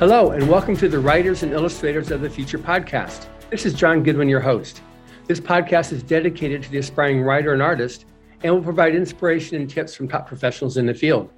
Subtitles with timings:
[0.00, 3.26] Hello, and welcome to the Writers and Illustrators of the Future podcast.
[3.50, 4.80] This is John Goodwin, your host.
[5.26, 8.06] This podcast is dedicated to the aspiring writer and artist
[8.42, 11.28] and will provide inspiration and tips from top professionals in the field.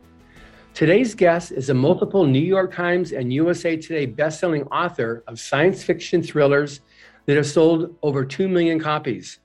[0.75, 5.83] Today's guest is a multiple New York Times and USA Today bestselling author of science
[5.83, 6.83] fiction thrillers
[7.27, 9.41] that have sold over 2 million copies.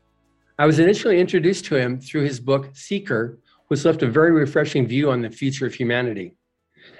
[0.59, 3.39] I was initially introduced to him through his book, Seeker,
[3.69, 6.36] which left a very refreshing view on the future of humanity.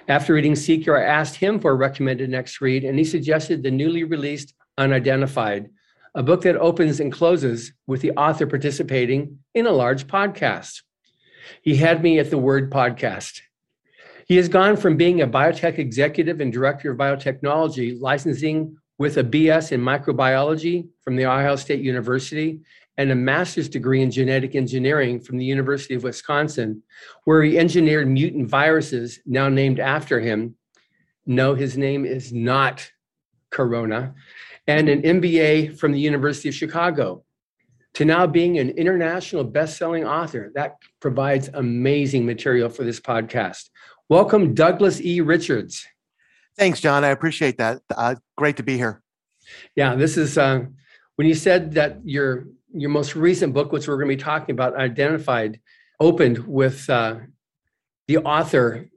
[0.07, 3.71] After reading Seeker, I asked him for a recommended next read, and he suggested the
[3.71, 5.69] newly released Unidentified,
[6.15, 10.81] a book that opens and closes with the author participating in a large podcast.
[11.61, 13.41] He had me at the word podcast.
[14.27, 19.23] He has gone from being a biotech executive and director of biotechnology, licensing with a
[19.23, 22.61] BS in microbiology from The Ohio State University
[22.97, 26.81] and a master's degree in genetic engineering from the University of Wisconsin,
[27.25, 30.55] where he engineered mutant viruses now named after him.
[31.25, 32.89] No, his name is not
[33.51, 34.15] Corona,
[34.65, 37.23] and an MBA from the University of Chicago.
[37.93, 43.69] To now being an international best-selling author, that provides amazing material for this podcast.
[44.07, 45.21] Welcome, Douglas E.
[45.21, 45.85] Richards.
[46.57, 47.03] Thanks, John.
[47.03, 47.81] I appreciate that.
[47.95, 49.01] Uh, great to be here.
[49.75, 50.65] Yeah, this is uh,
[51.15, 54.53] when you said that your your most recent book, which we're going to be talking
[54.53, 55.59] about, identified,
[55.99, 57.15] opened with uh,
[58.07, 58.87] the author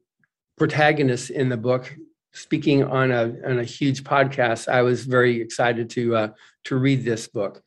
[0.58, 1.94] protagonist in the book
[2.32, 4.68] speaking on a on a huge podcast.
[4.68, 6.28] I was very excited to uh,
[6.64, 7.62] to read this book.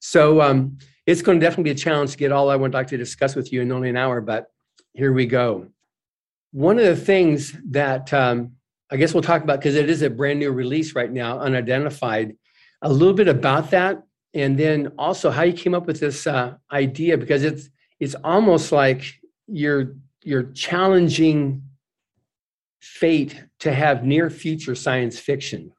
[0.00, 2.88] So um, it's going to definitely be a challenge to get all I would like
[2.88, 4.46] to discuss with you in only an hour, but
[4.94, 5.68] here we go
[6.52, 8.52] one of the things that um,
[8.90, 12.36] I guess we'll talk about because it is a brand new release right now, unidentified,
[12.82, 14.02] a little bit about that,
[14.34, 17.68] and then also how you came up with this uh, idea because it's
[18.00, 21.62] it's almost like you're you're challenging
[22.80, 25.72] fate to have near future science fiction.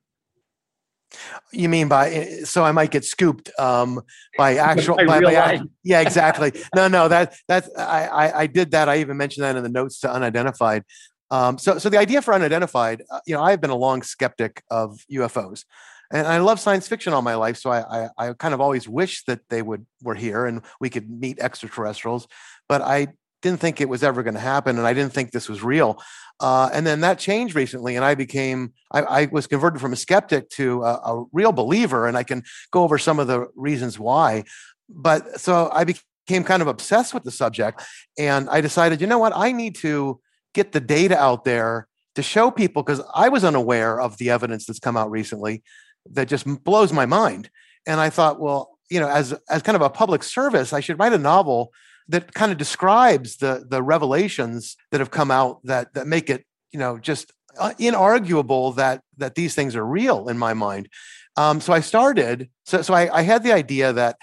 [1.51, 4.01] You mean by eh, so I might get scooped um,
[4.37, 6.51] by actual by, by, by yeah exactly.
[6.75, 8.89] No no that that's I, I, I did that.
[8.89, 10.83] I even mentioned that in the notes to unidentified.
[11.31, 14.63] Um, so so the idea for unidentified uh, you know I've been a long skeptic
[14.69, 15.65] of UFOs
[16.13, 18.87] and I love science fiction all my life so I, I I kind of always
[18.87, 22.27] wish that they would were here and we could meet extraterrestrials
[22.69, 23.07] but I
[23.41, 25.99] didn't think it was ever going to happen and I didn't think this was real
[26.39, 29.95] uh, and then that changed recently, and I became I, I was converted from a
[29.95, 33.99] skeptic to a, a, real believer, and I can go over some of the reasons
[33.99, 34.43] why.
[34.89, 37.83] But so I became kind of obsessed with the subject,
[38.17, 40.19] and I decided, you know what, I need to
[40.53, 44.65] get the data out there to show people because I was unaware of the evidence
[44.65, 45.63] that's come out recently
[46.11, 47.49] that just blows my mind.
[47.85, 50.99] And I thought, well, you know, as as kind of a public service, I should
[50.99, 51.71] write a novel
[52.07, 56.45] that kind of describes the the revelations that have come out that that make it
[56.71, 60.89] you know just uh, inarguable that that these things are real in my mind.
[61.35, 62.49] Um, so I started.
[62.65, 64.17] So so I, I had the idea that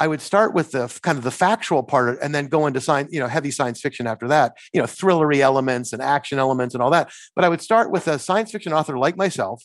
[0.00, 3.10] I would start with the kind of the factual part and then go into science,
[3.12, 6.82] you know, heavy science fiction after that, you know, thrillery elements and action elements and
[6.82, 7.12] all that.
[7.36, 9.62] But I would start with a science fiction author like myself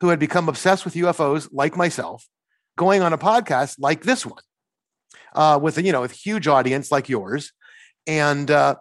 [0.00, 2.28] who had become obsessed with UFOs like myself,
[2.76, 4.42] going on a podcast like this one
[5.34, 7.52] uh, with a you know with huge audience like yours,
[8.06, 8.76] and uh,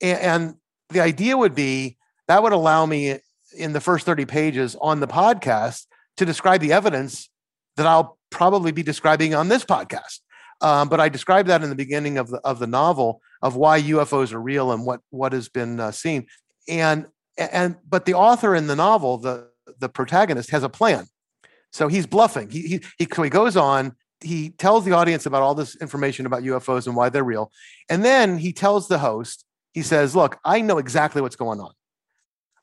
[0.00, 0.54] and
[0.90, 1.96] the idea would be
[2.28, 3.18] that would allow me
[3.56, 7.28] in the first 30 pages on the podcast to describe the evidence
[7.76, 10.20] that I'll probably be describing on this podcast.
[10.60, 13.80] Um, but I described that in the beginning of the of the novel of why
[13.80, 16.26] UFOs are real and what what has been uh, seen.
[16.68, 17.06] And
[17.36, 21.06] and but the author in the novel, the the protagonist, has a plan.
[21.70, 22.50] So he's bluffing.
[22.50, 26.26] He he he, so he goes on he tells the audience about all this information
[26.26, 27.50] about UFOs and why they're real.
[27.88, 31.72] And then he tells the host, he says, Look, I know exactly what's going on.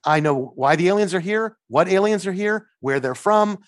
[0.06, 3.60] I know why the aliens are here, what aliens are here, where they're from.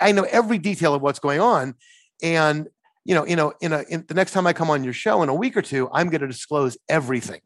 [0.00, 1.74] I know every detail of what's going on.
[2.22, 2.68] And
[3.04, 5.22] you know, you know, in a in the next time I come on your show
[5.22, 7.40] in a week or two, I'm going to disclose everything.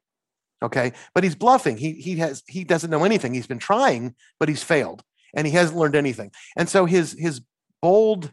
[0.63, 0.93] Okay.
[1.15, 1.77] But he's bluffing.
[1.77, 3.35] He he has he doesn't know anything.
[3.35, 5.03] He's been trying, but he's failed.
[5.35, 6.31] And he hasn't learned anything.
[6.57, 7.41] And so his his
[7.81, 8.33] bold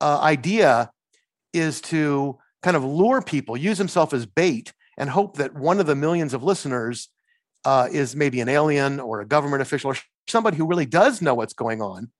[0.00, 0.90] uh, idea
[1.52, 5.86] is to kind of lure people, use himself as bait, and hope that one of
[5.86, 7.08] the millions of listeners
[7.64, 9.96] uh, is maybe an alien or a government official or
[10.28, 12.10] somebody who really does know what's going on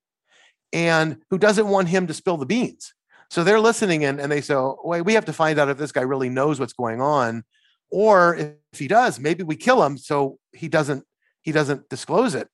[0.72, 2.94] and who doesn't want him to spill the beans.
[3.30, 5.92] So they're listening in and they say, wait, we have to find out if this
[5.92, 7.44] guy really knows what's going on.
[7.94, 11.04] Or if he does, maybe we kill him so he doesn't
[11.42, 12.48] he doesn't disclose it.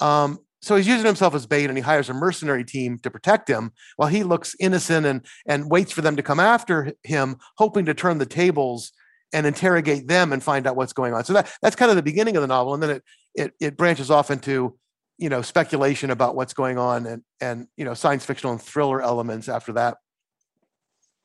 [0.00, 3.48] Um, so he's using himself as bait and he hires a mercenary team to protect
[3.48, 7.84] him while he looks innocent and and waits for them to come after him hoping
[7.84, 8.90] to turn the tables
[9.32, 11.24] and interrogate them and find out what's going on.
[11.24, 12.74] So that that's kind of the beginning of the novel.
[12.74, 13.04] And then it
[13.36, 14.76] it, it branches off into
[15.16, 19.00] you know speculation about what's going on and and you know science fictional and thriller
[19.00, 19.98] elements after that.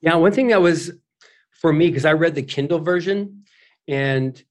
[0.01, 0.91] Yeah one thing that was
[1.59, 3.43] for me because i read the kindle version
[3.87, 4.43] and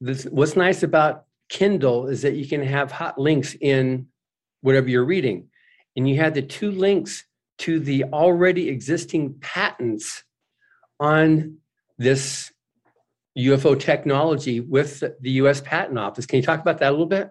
[0.00, 4.06] this what's nice about kindle is that you can have hot links in
[4.62, 5.48] whatever you're reading
[5.96, 7.24] and you had the two links
[7.58, 10.24] to the already existing patents
[10.98, 11.58] on
[11.98, 12.52] this
[13.38, 16.26] UFO technology with the US Patent Office.
[16.26, 17.30] Can you talk about that a little bit?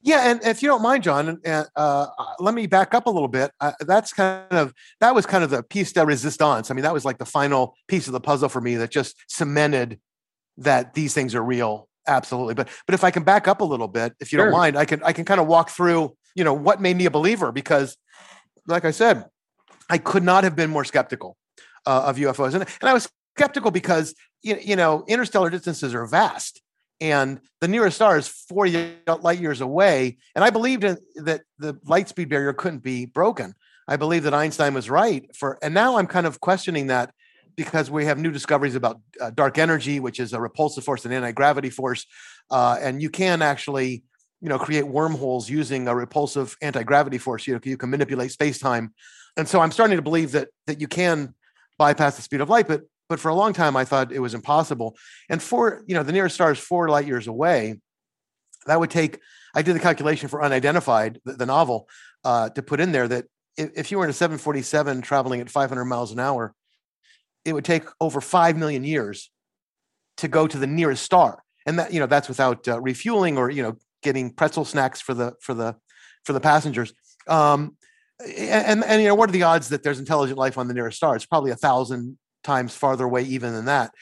[0.00, 2.06] Yeah, and if you don't mind, John, uh,
[2.38, 3.50] let me back up a little bit.
[3.60, 6.70] Uh, that's kind of that was kind of the piece de resistance.
[6.70, 9.16] I mean, that was like the final piece of the puzzle for me that just
[9.26, 9.98] cemented
[10.58, 11.88] that these things are real.
[12.06, 12.54] Absolutely.
[12.54, 14.46] But but if I can back up a little bit, if you sure.
[14.46, 17.06] don't mind, I can I can kind of walk through, you know, what made me
[17.06, 17.96] a believer because,
[18.66, 19.24] like I said,
[19.90, 21.36] I could not have been more skeptical
[21.86, 26.06] uh, of UFOs, and and I was skeptical because you, you know interstellar distances are
[26.06, 26.62] vast
[27.00, 28.66] and the nearest star is four
[29.06, 30.18] light years away.
[30.34, 33.54] And I believed in, that the light speed barrier couldn't be broken.
[33.86, 37.12] I believe that Einstein was right for, and now I'm kind of questioning that
[37.58, 41.12] because we have new discoveries about uh, dark energy, which is a repulsive force and
[41.12, 42.06] anti-gravity force,
[42.52, 44.04] uh, and you can actually,
[44.40, 47.48] you know, create wormholes using a repulsive anti-gravity force.
[47.48, 48.94] You know, you can manipulate space-time,
[49.36, 51.34] and so I'm starting to believe that that you can
[51.78, 52.68] bypass the speed of light.
[52.68, 54.96] But but for a long time, I thought it was impossible.
[55.28, 57.80] And for, you know, the nearest star is four light years away.
[58.66, 59.18] That would take,
[59.54, 61.88] I did the calculation for Unidentified, the, the novel,
[62.22, 63.24] uh, to put in there that
[63.56, 66.54] if, if you were in a 747 traveling at 500 miles an hour,
[67.44, 69.30] it would take over 5 million years
[70.18, 71.42] to go to the nearest star.
[71.66, 75.14] And that, you know, that's without uh, refueling or, you know, getting pretzel snacks for
[75.14, 75.76] the, for the,
[76.24, 76.92] for the passengers.
[77.26, 77.76] Um,
[78.20, 80.96] and, and, you know, what are the odds that there's intelligent life on the nearest
[80.96, 81.14] star?
[81.14, 83.92] It's probably a thousand times farther away even than that.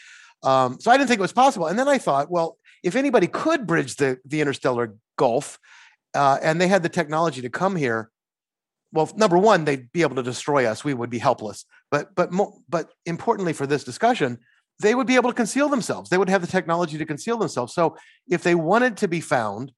[0.43, 1.67] Um, so I didn't think it was possible.
[1.67, 5.59] And then I thought, well, if anybody could bridge the the interstellar gulf,
[6.15, 8.11] uh, and they had the technology to come here,
[8.93, 10.85] well, number one, they'd be able to destroy us.
[10.85, 11.65] We would be helpless.
[11.91, 12.31] But but
[12.69, 14.39] but importantly for this discussion,
[14.81, 16.11] they would be able to conceal themselves.
[16.11, 17.75] They would have the technology to conceal themselves.
[17.75, 17.97] So
[18.29, 19.73] if they wanted to be found,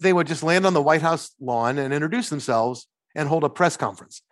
[0.00, 3.48] they would just land on the White House lawn and introduce themselves and hold a
[3.48, 4.22] press conference.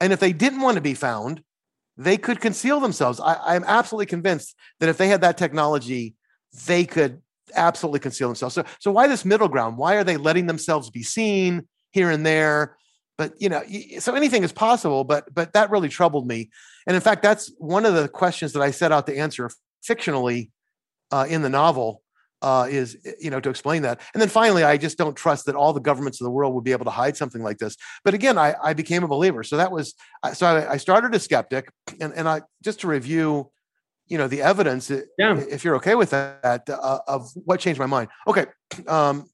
[0.00, 1.42] And if they didn't want to be found,
[1.96, 3.20] they could conceal themselves.
[3.20, 6.14] I, am absolutely convinced that if they had that technology,
[6.66, 7.20] they could
[7.54, 8.54] absolutely conceal themselves.
[8.54, 9.76] So, so why this middle ground?
[9.76, 12.76] Why are they letting themselves be seen here and there?
[13.18, 13.62] But you know,
[13.98, 15.04] so anything is possible.
[15.04, 16.50] But but that really troubled me.
[16.86, 19.50] And in fact, that's one of the questions that I set out to answer
[19.86, 20.50] fictionally
[21.10, 22.02] uh, in the novel
[22.42, 25.46] uh, is eh, you know to explain that and then finally i just don't trust
[25.46, 27.76] that all the governments of the world would be able to hide something like this
[28.04, 29.94] but again i, I became a believer so that was
[30.34, 31.70] so I, I started a skeptic
[32.00, 33.50] and, and i just to review
[34.08, 35.36] you know the evidence eh, yeah.
[35.48, 38.46] if you're okay with that uh, of what changed my mind okay
[38.88, 39.30] um,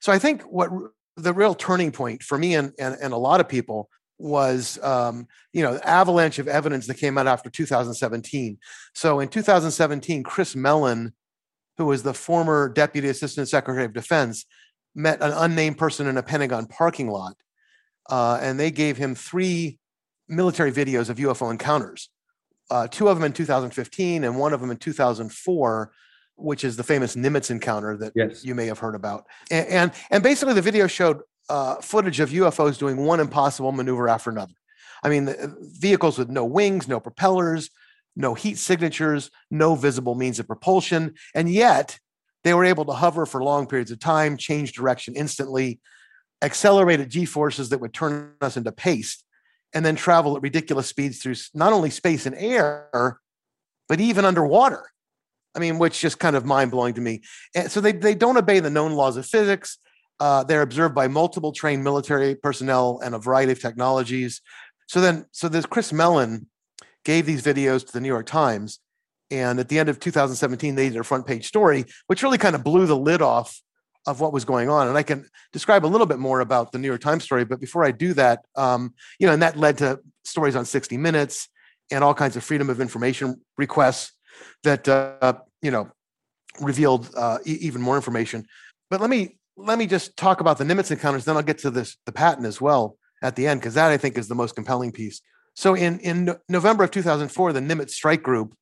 [0.00, 0.70] so i think what
[1.16, 3.88] the real turning point for me and, and, and a lot of people
[4.18, 8.56] was um, you know avalanche of evidence that came out after 2017
[8.94, 11.12] so in 2017 chris mellon
[11.78, 14.46] who was the former Deputy Assistant Secretary of Defense,
[14.94, 17.36] met an unnamed person in a Pentagon parking lot.
[18.10, 19.78] Uh, and they gave him three
[20.28, 22.10] military videos of UFO encounters,
[22.70, 25.92] uh, two of them in 2015 and one of them in 2004,
[26.36, 28.44] which is the famous Nimitz encounter that yes.
[28.44, 29.24] you may have heard about.
[29.50, 34.08] And, and, and basically, the video showed uh, footage of UFOs doing one impossible maneuver
[34.08, 34.54] after another.
[35.02, 37.70] I mean, vehicles with no wings, no propellers,
[38.14, 41.14] no heat signatures, no visible means of propulsion.
[41.34, 41.98] And yet
[42.44, 45.80] they were able to hover for long periods of time, change direction instantly,
[46.42, 49.24] accelerated g forces that would turn us into paste,
[49.74, 53.18] and then travel at ridiculous speeds through not only space and air,
[53.88, 54.84] but even underwater.
[55.54, 57.22] I mean, which just kind of mind blowing to me.
[57.54, 59.78] And so they, they don't obey the known laws of physics.
[60.18, 64.40] Uh, they're observed by multiple trained military personnel and a variety of technologies.
[64.86, 66.48] So then, so this Chris Mellon
[67.04, 68.78] gave these videos to the New York Times.
[69.30, 72.54] And at the end of 2017, they did a front page story, which really kind
[72.54, 73.60] of blew the lid off
[74.06, 74.88] of what was going on.
[74.88, 77.44] And I can describe a little bit more about the New York Times story.
[77.44, 80.96] But before I do that, um, you know, and that led to stories on 60
[80.98, 81.48] Minutes
[81.90, 84.12] and all kinds of freedom of information requests
[84.64, 85.90] that, uh, you know,
[86.60, 88.46] revealed uh, e- even more information.
[88.90, 91.24] But let me let me just talk about the Nimitz encounters.
[91.24, 93.96] Then I'll get to this the patent as well at the end because that I
[93.96, 95.20] think is the most compelling piece.
[95.54, 98.54] So in, in November of 2004, the Nimitz Strike Group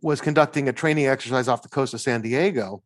[0.00, 2.82] was conducting a training exercise off the coast of San Diego.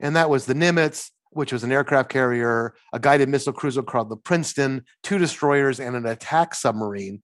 [0.00, 4.10] And that was the Nimitz, which was an aircraft carrier, a guided missile cruiser called
[4.10, 7.22] the Princeton, two destroyers, and an attack submarine,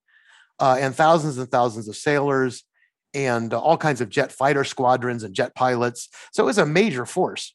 [0.58, 2.64] uh, and thousands and thousands of sailors
[3.14, 6.08] and uh, all kinds of jet fighter squadrons and jet pilots.
[6.32, 7.54] So it was a major force.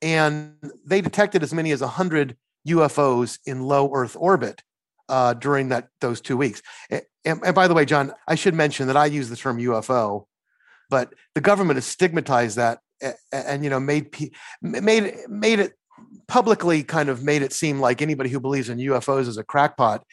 [0.00, 0.54] And
[0.86, 2.36] they detected as many as 100
[2.68, 4.62] UFOs in low Earth orbit
[5.08, 6.62] uh, during that those two weeks.
[6.90, 10.26] And, and, by the way, John, I should mention that I use the term UFO,
[10.90, 14.14] but the government has stigmatized that and, and you know made
[14.62, 15.74] made made it
[16.26, 20.04] publicly kind of made it seem like anybody who believes in UFOs is a crackpot.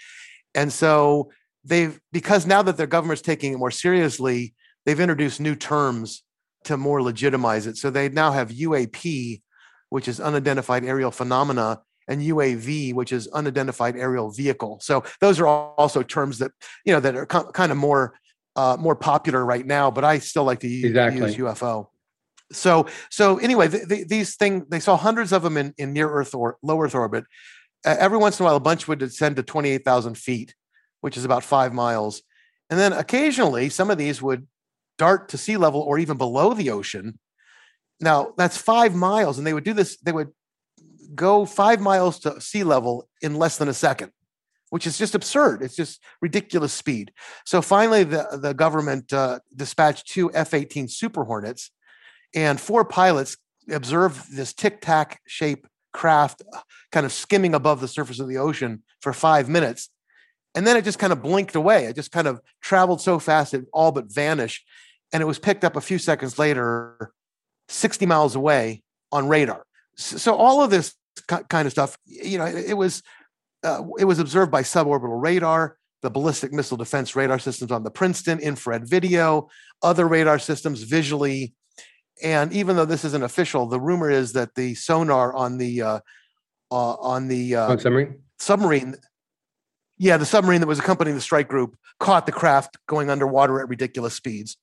[0.54, 1.32] And so
[1.66, 4.54] they've because now that their government's taking it more seriously,
[4.86, 6.24] they've introduced new terms
[6.66, 7.78] to more legitimize it.
[7.78, 9.42] So they now have UAP,
[9.90, 14.80] which is unidentified aerial phenomena, and UAV, which is unidentified aerial vehicle.
[14.82, 16.52] So those are also terms that
[16.86, 18.18] you know that are kind of more
[18.56, 19.92] uh, more popular right now.
[19.92, 21.22] But I still like to use, exactly.
[21.22, 21.88] use UFO.
[22.52, 26.10] So so anyway, the, the, these things they saw hundreds of them in, in near
[26.10, 27.26] Earth or low Earth orbit.
[27.86, 30.56] Uh, every once in a while, a bunch would descend to twenty eight thousand feet,
[31.06, 32.24] which is about five miles,
[32.72, 34.48] and then occasionally some of these would
[34.98, 37.20] dart to sea level or even below the ocean.
[38.00, 39.98] Now that's five miles, and they would do this.
[39.98, 40.32] They would
[41.14, 44.14] go five miles to sea level in less than a second,
[44.72, 45.62] which is just absurd.
[45.62, 47.14] It's just ridiculous speed.
[47.46, 51.70] So finally, the, the government uh, dispatched two F 18 Super Hornets,
[52.34, 53.38] and four pilots
[53.72, 58.40] observed this tic tac shape craft uh, kind of skimming above the surface of the
[58.40, 59.92] ocean for five minutes.
[60.56, 61.86] And then it just kind of blinked away.
[61.86, 64.66] It just kind of traveled so fast it all but vanished.
[65.14, 67.12] And it was picked up a few seconds later,
[67.68, 70.94] 60 miles away on radar so all of this
[71.50, 73.02] kind of stuff, you know, it, was
[73.64, 77.92] uh, it was observed by suborbital radar, the ballistic missile defense radar systems on the
[77.92, 79.50] Princeton, infrared video,
[79.82, 81.54] other radar systems visually,
[82.24, 86.00] and even though this isn't official, the rumor is that the sonar on the uh,
[86.72, 88.96] uh, on the uh, submarine submarine,
[89.98, 93.70] yeah, the submarine that was accompanying the strike group caught the craft going underwater at
[93.70, 94.58] ridiculous speeds.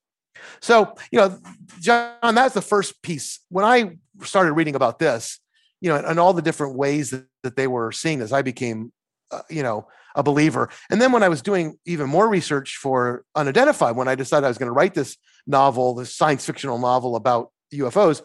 [0.61, 1.39] So, you know,
[1.81, 3.41] John, that's the first piece.
[3.49, 5.41] When I started reading about this,
[5.81, 8.93] you know, and all the different ways that, that they were seeing this, I became,
[9.31, 10.69] uh, you know, a believer.
[10.91, 14.49] And then when I was doing even more research for Unidentified, when I decided I
[14.49, 18.23] was going to write this novel, this science fictional novel about UFOs,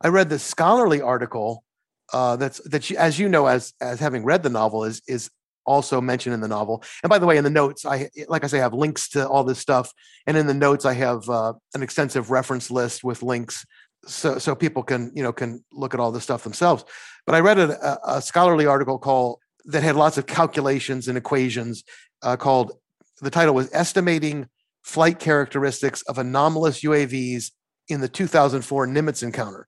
[0.00, 1.64] I read this scholarly article
[2.12, 5.30] uh, that's that, you, as you know, as as having read the novel, is is
[5.68, 6.82] also mentioned in the novel.
[7.02, 9.28] And by the way, in the notes, I like I say, I have links to
[9.28, 9.92] all this stuff,
[10.26, 13.64] and in the notes, I have uh, an extensive reference list with links,
[14.06, 16.84] so so people can you know can look at all this stuff themselves.
[17.26, 21.84] But I read a, a scholarly article called that had lots of calculations and equations
[22.22, 22.72] uh, called
[23.20, 24.48] the title was estimating
[24.82, 27.50] flight characteristics of anomalous UAVs
[27.88, 29.66] in the 2004 Nimitz encounter.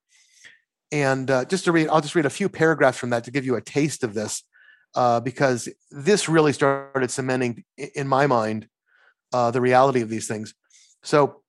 [0.92, 3.44] And uh, just to read, I'll just read a few paragraphs from that to give
[3.44, 4.42] you a taste of this
[4.94, 8.68] uh, because this really started cementing in my mind
[9.32, 10.54] uh, the reality of these things.
[11.02, 11.42] So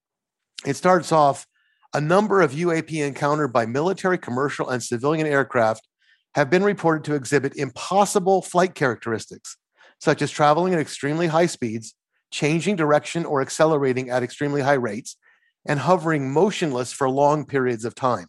[0.65, 1.47] it starts off
[1.93, 5.87] a number of UAP encountered by military, commercial, and civilian aircraft
[6.35, 9.57] have been reported to exhibit impossible flight characteristics,
[9.99, 11.95] such as traveling at extremely high speeds,
[12.31, 15.17] changing direction or accelerating at extremely high rates,
[15.65, 18.27] and hovering motionless for long periods of time.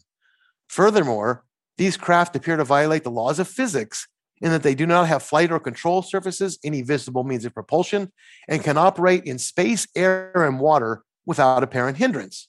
[0.69, 1.45] Furthermore,
[1.78, 4.09] these craft appear to violate the laws of physics
[4.43, 8.13] in that they do not have flight or control surfaces, any visible means of propulsion,
[8.49, 12.49] and can operate in space, air, and water without apparent hindrance.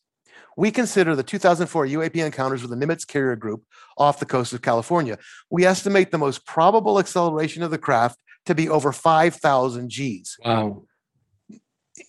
[0.58, 3.64] We consider the 2004 UAP encounters with the Nimitz carrier group
[3.98, 5.18] off the coast of California.
[5.50, 10.38] We estimate the most probable acceleration of the craft to be over 5,000 Gs.
[10.44, 10.84] Wow.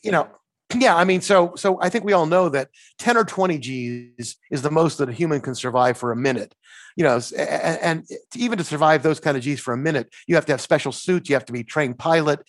[0.03, 0.29] You know,
[0.77, 4.37] yeah, I mean, so so I think we all know that 10 or 20 Gs
[4.51, 6.55] is the most that a human can survive for a minute
[6.97, 10.35] you know, and, and even to survive those kind of G's for a minute, you
[10.37, 11.29] have to have special suits.
[11.29, 12.41] You have to be trained pilot.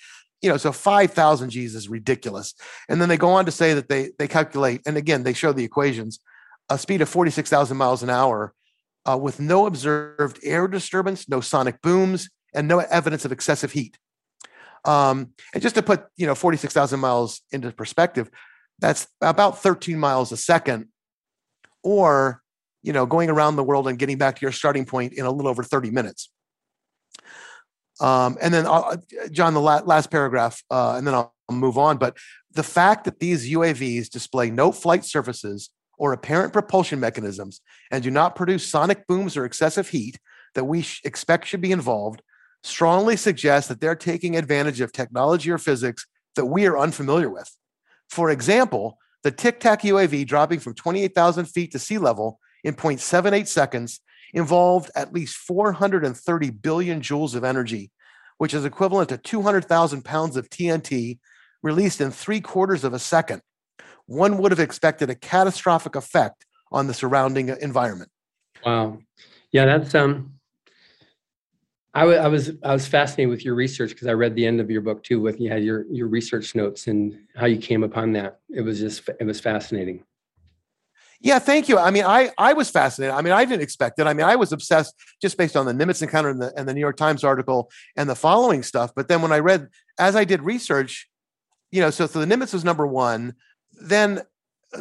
[0.42, 2.54] You know, so 5,000 G's is ridiculous.
[2.88, 5.52] And then they go on to say that they they calculate, and again, they show
[5.54, 6.20] the equations,
[6.70, 8.54] a speed of 46,000 miles an hour
[9.10, 13.98] uh, with no observed air disturbance, no sonic booms, and no evidence of excessive heat.
[14.86, 18.30] Um, and just to put, you know, 46,000 miles into perspective,
[18.80, 20.88] that's about 13 miles a second,
[21.84, 22.42] or
[22.86, 25.32] you know, going around the world and getting back to your starting point in a
[25.32, 26.30] little over 30 minutes.
[28.00, 28.98] Um, and then, uh,
[29.32, 31.98] John, the la- last paragraph, uh, and then I'll move on.
[31.98, 32.16] But
[32.54, 38.12] the fact that these UAVs display no flight surfaces or apparent propulsion mechanisms and do
[38.12, 40.20] not produce sonic booms or excessive heat
[40.54, 42.22] that we sh- expect should be involved
[42.66, 46.06] strongly suggests that they're taking advantage of technology or physics
[46.36, 47.50] that we are unfamiliar with.
[48.10, 53.48] For example, the Tic Tac UAV dropping from 28,000 feet to sea level in 0.78
[53.48, 54.02] seconds
[54.34, 57.92] involved at least 430 billion joules of energy,
[58.38, 61.20] which is equivalent to 200,000 pounds of TNT
[61.64, 63.42] released in three quarters of a second.
[64.06, 68.12] One would have expected a catastrophic effect on the surrounding environment.
[68.66, 69.00] Wow.
[69.52, 70.35] Yeah, that's um
[71.96, 74.60] I, w- I was I was fascinated with your research because I read the end
[74.60, 75.22] of your book too.
[75.22, 78.40] With you had your your research notes and how you came upon that.
[78.50, 80.04] It was just it was fascinating.
[81.22, 81.78] Yeah, thank you.
[81.78, 83.16] I mean, I I was fascinated.
[83.16, 84.08] I mean, I didn't expect it.
[84.08, 86.74] I mean, I was obsessed just based on the Nimitz encounter and the, and the
[86.74, 88.92] New York Times article and the following stuff.
[88.94, 91.10] But then when I read, as I did research,
[91.72, 93.36] you know, so, so the Nimitz was number one.
[93.72, 94.22] Then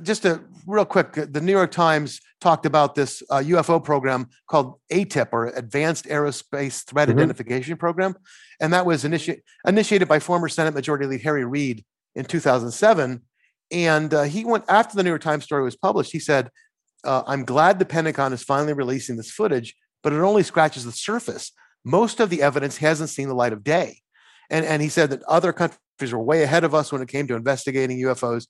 [0.02, 4.80] just a real quick, the New York Times talked about this uh, UFO program called
[4.92, 7.18] ATIP or Advanced Aerospace Threat mm-hmm.
[7.18, 8.14] Identification Program,
[8.60, 11.84] and that was initi- initiated by former Senate Majority Leader Harry Reid
[12.14, 13.22] in 2007.
[13.70, 16.12] And uh, he went after the New York Times story was published.
[16.12, 16.50] He said,
[17.02, 20.92] uh, "I'm glad the Pentagon is finally releasing this footage, but it only scratches the
[20.92, 21.52] surface.
[21.84, 24.00] Most of the evidence hasn't seen the light of day."
[24.50, 27.26] And and he said that other countries were way ahead of us when it came
[27.28, 28.46] to investigating UFOs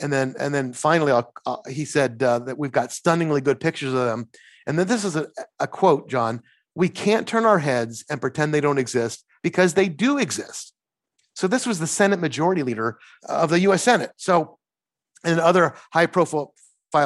[0.00, 3.92] and then and then finally uh, he said uh, that we've got stunningly good pictures
[3.92, 4.28] of them.
[4.66, 5.28] And then this is a,
[5.58, 6.42] a quote john
[6.74, 10.72] we can't turn our heads and pretend they don't exist because they do exist.
[11.34, 14.12] So this was the senate majority leader of the us senate.
[14.16, 14.58] So
[15.24, 16.52] and other high profile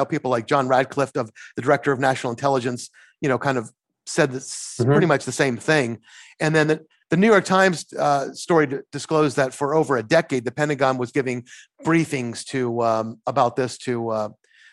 [0.07, 2.89] people like john ratcliffe of the director of national intelligence
[3.21, 3.71] you know kind of
[4.05, 4.91] said this mm-hmm.
[4.91, 5.99] pretty much the same thing.
[6.39, 10.45] And then the, the New York Times uh, story disclosed that for over a decade,
[10.45, 11.45] the Pentagon was giving
[11.85, 14.29] briefings to um, about this to uh,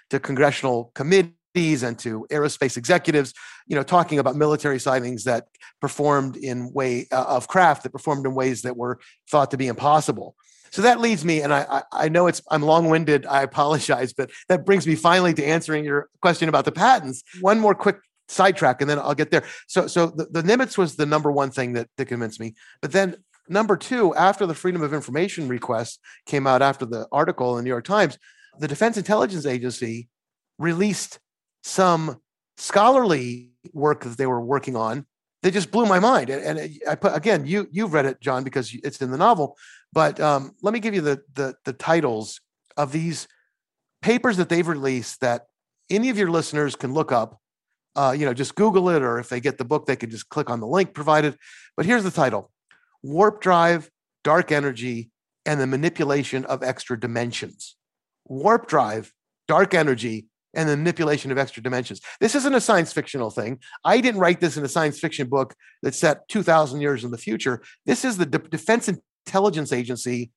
[0.08, 3.34] to congressional committees and to aerospace executives,
[3.66, 5.48] you know, talking about military sightings that
[5.82, 8.98] performed in way uh, of craft that performed in ways that were
[9.30, 10.34] thought to be impossible.
[10.70, 13.26] So that leads me, and I, I know it's I'm long-winded.
[13.26, 17.22] I apologize, but that brings me finally to answering your question about the patents.
[17.42, 17.98] One more quick
[18.30, 19.44] sidetrack and then I'll get there.
[19.66, 22.54] So so the, the Nimitz was the number one thing that, that convinced me.
[22.80, 23.16] But then
[23.48, 27.62] number two, after the Freedom of Information request came out after the article in the
[27.64, 28.18] New York Times,
[28.58, 30.08] the Defense Intelligence Agency
[30.58, 31.18] released
[31.62, 32.20] some
[32.56, 35.06] scholarly work that they were working on
[35.42, 36.30] that just blew my mind.
[36.30, 39.56] And, and I put again, you you've read it, John, because it's in the novel.
[39.92, 42.40] But um, let me give you the, the the titles
[42.76, 43.26] of these
[44.02, 45.46] papers that they've released that
[45.90, 47.39] any of your listeners can look up
[47.96, 50.28] uh, you know, just Google it, or if they get the book, they can just
[50.28, 51.36] click on the link provided.
[51.76, 52.50] But here's the title
[53.02, 53.90] Warp Drive,
[54.24, 55.10] Dark Energy,
[55.46, 57.76] and the Manipulation of Extra Dimensions.
[58.26, 59.12] Warp Drive,
[59.48, 62.00] Dark Energy, and the manipulation of extra dimensions.
[62.20, 63.60] This isn't a science fictional thing.
[63.84, 67.18] I didn't write this in a science fiction book that's set 2,000 years in the
[67.18, 67.62] future.
[67.86, 68.88] This is the De- Defense
[69.26, 70.32] Intelligence Agency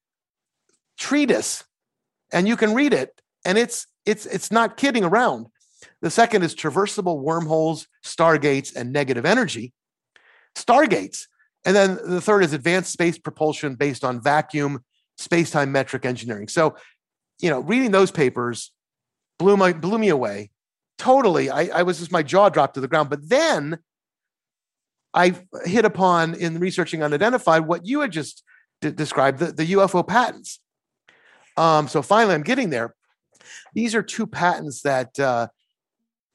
[0.97, 1.63] treatise,
[2.31, 5.47] and you can read it, and it's it's it's not kidding around.
[6.01, 9.73] The second is traversable wormholes, stargates, and negative energy.
[10.55, 11.27] Stargates.
[11.65, 14.83] And then the third is advanced space propulsion based on vacuum,
[15.17, 16.47] space-time metric engineering.
[16.47, 16.75] So,
[17.39, 18.71] you know, reading those papers
[19.39, 20.51] blew my blew me away.
[20.97, 21.49] Totally.
[21.49, 23.09] I, I was just my jaw dropped to the ground.
[23.09, 23.79] But then
[25.13, 28.43] I hit upon in researching unidentified what you had just
[28.81, 30.59] d- described the, the UFO patents.
[31.57, 32.95] Um, so finally, I'm getting there.
[33.73, 35.47] These are two patents that uh,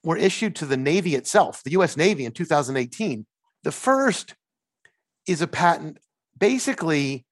[0.05, 3.27] were issued to the Navy itself, the US Navy in 2018.
[3.65, 4.35] The first
[5.27, 5.99] is a patent
[6.39, 7.27] basically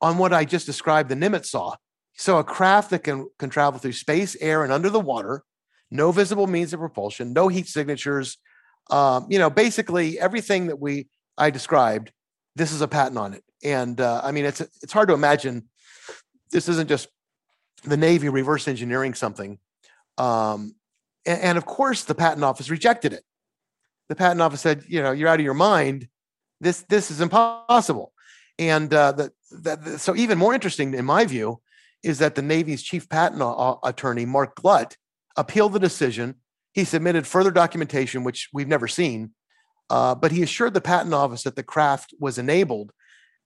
[0.00, 1.76] on what I just described the Nimitz saw.
[2.14, 5.44] So, a craft that can, can travel through space, air, and under the water,
[5.90, 8.38] no visible means of propulsion, no heat signatures.
[8.90, 12.10] Um, you know, basically everything that we I described,
[12.56, 13.44] this is a patent on it.
[13.62, 15.68] And uh, I mean, it's it's hard to imagine
[16.50, 17.08] this isn't just
[17.84, 19.58] the Navy reverse engineering something.
[20.16, 20.74] Um,
[21.28, 23.22] and, and of course, the patent office rejected it.
[24.08, 26.08] The patent office said, you know, you're out of your mind.
[26.60, 28.12] This this is impossible.
[28.58, 31.60] And uh, the, the, so even more interesting, in my view,
[32.02, 33.42] is that the Navy's chief patent
[33.84, 34.96] attorney, Mark Glutt,
[35.36, 36.36] appealed the decision.
[36.72, 39.32] He submitted further documentation, which we've never seen,
[39.90, 42.92] uh, but he assured the patent office that the craft was enabled,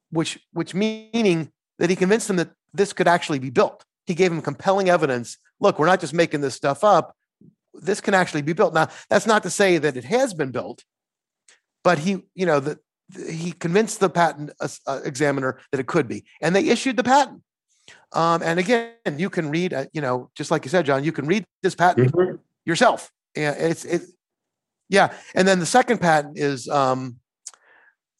[0.09, 3.83] which which meaning that he convinced them that this could actually be built.
[4.05, 5.37] He gave him compelling evidence.
[5.59, 7.15] Look, we're not just making this stuff up
[7.73, 8.73] this can actually be built.
[8.73, 10.83] Now, that's not to say that it has been built,
[11.83, 12.79] but he, you know, the,
[13.29, 17.03] he convinced the patent uh, uh, examiner that it could be, and they issued the
[17.03, 17.41] patent.
[18.13, 21.11] Um, and again, you can read, uh, you know, just like you said, John, you
[21.11, 22.35] can read this patent mm-hmm.
[22.65, 23.11] yourself.
[23.35, 24.03] Yeah, it's it,
[24.89, 25.13] yeah.
[25.35, 27.17] And then the second patent is um,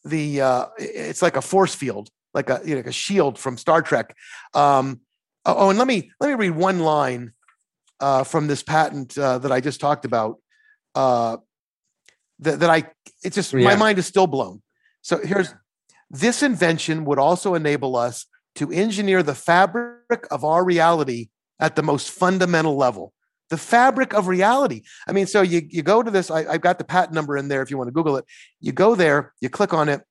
[0.04, 3.58] the uh, it's like a force field, like a you know, like a shield from
[3.58, 4.16] Star Trek.
[4.54, 5.02] Um,
[5.46, 7.34] oh, oh and let me let me read one line
[8.04, 10.38] uh, from this patent uh, that I just talked about.
[10.94, 11.38] Uh,
[12.40, 12.80] that, that I,
[13.24, 13.64] it's just yeah.
[13.64, 14.62] my mind is still blown.
[15.02, 15.54] So here's
[16.10, 21.84] this invention would also enable us to engineer the fabric of our reality at the
[21.84, 23.14] most fundamental level.
[23.50, 24.82] the fabric of reality.
[25.08, 27.50] I mean, so you, you go to this, I, I've got the patent number in
[27.50, 28.26] there if you want to Google it.
[28.60, 30.02] You go there, you click on it,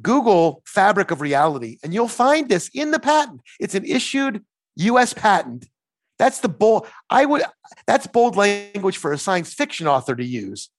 [0.00, 3.40] Google fabric of reality, and you'll find this in the patent.
[3.58, 4.44] It's an issued
[4.76, 5.66] US patent.
[6.18, 7.42] That's the bold, I would,
[7.86, 10.70] that's bold language for a science fiction author to use.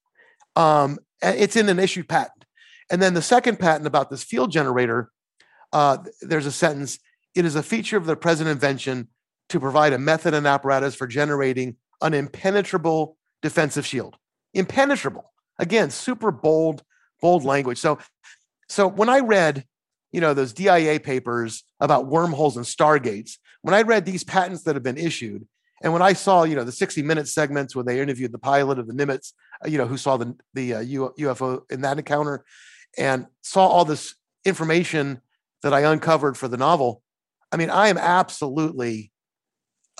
[0.56, 2.44] Um, it's in an issued patent.
[2.90, 5.10] And then the second patent about this field generator,
[5.72, 6.98] uh, there's a sentence
[7.34, 9.08] it is a feature of the present invention
[9.50, 14.16] to provide a method and apparatus for generating an impenetrable defensive shield.
[14.54, 15.32] Impenetrable.
[15.58, 16.82] Again, super bold,
[17.20, 17.78] bold language.
[17.78, 17.98] So,
[18.68, 19.64] so when I read,
[20.12, 24.74] you know, those DIA papers about wormholes and stargates, when I read these patents that
[24.74, 25.46] have been issued,
[25.82, 28.78] and when I saw, you know, the 60 minute segments where they interviewed the pilot
[28.78, 29.32] of the Nimitz,
[29.64, 32.44] uh, you know, who saw the the uh, UFO in that encounter,
[32.98, 35.20] and saw all this information
[35.62, 37.02] that I uncovered for the novel,
[37.52, 39.12] I mean, I am absolutely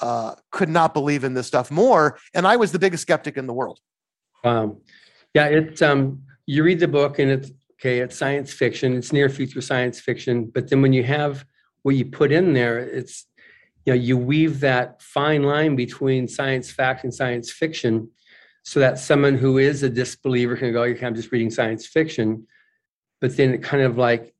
[0.00, 3.46] uh, could not believe in this stuff more, and I was the biggest skeptic in
[3.46, 3.80] the world.
[4.44, 4.78] Um,
[5.34, 8.00] yeah, it's um, you read the book and it's okay.
[8.00, 8.96] It's science fiction.
[8.96, 11.44] It's near future science fiction, but then when you have
[11.82, 13.26] what you put in there, it's
[13.90, 18.08] you know you weave that fine line between science fact and science fiction,
[18.62, 22.46] so that someone who is a disbeliever can go, "Okay, I'm just reading science fiction,"
[23.20, 24.34] but then it kind of like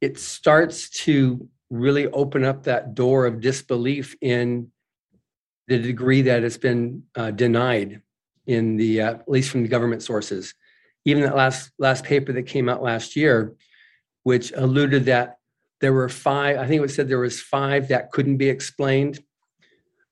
[0.00, 4.72] it starts to really open up that door of disbelief in
[5.68, 8.00] the degree that it's been uh, denied
[8.46, 10.54] in the uh, at least from the government sources.
[11.04, 13.54] Even that last last paper that came out last year
[14.22, 15.38] which alluded that
[15.80, 19.20] there were five i think it was said there was five that couldn't be explained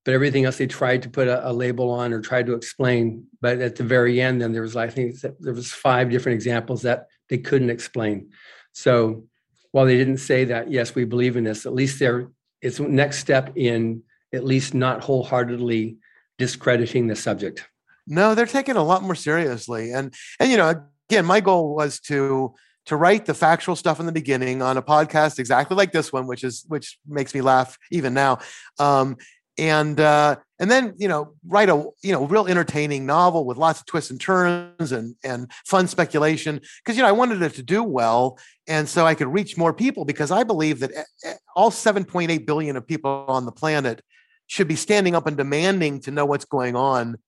[0.04, 3.24] but everything else they tried to put a, a label on or tried to explain
[3.40, 6.82] but at the very end then there was i think there was five different examples
[6.82, 8.30] that they couldn't explain
[8.72, 9.24] so
[9.72, 13.18] while they didn't say that, yes, we believe in this, at least there it's next
[13.18, 14.02] step in
[14.34, 15.96] at least not wholeheartedly
[16.38, 17.68] discrediting the subject.
[18.06, 19.92] No, they're taking a lot more seriously.
[19.92, 22.54] And and you know, again, my goal was to
[22.88, 26.26] to write the factual stuff in the beginning on a podcast exactly like this one,
[26.26, 28.38] which is which makes me laugh even now.
[28.78, 29.16] Um,
[29.58, 33.80] and uh, and then you know write a you know real entertaining novel with lots
[33.80, 37.62] of twists and turns and and fun speculation because you know I wanted it to
[37.62, 41.34] do well and so I could reach more people because I believe that eh, eh,
[41.54, 44.00] all 7.8 billion of people on the planet
[44.46, 47.18] should be standing up and demanding to know what's going on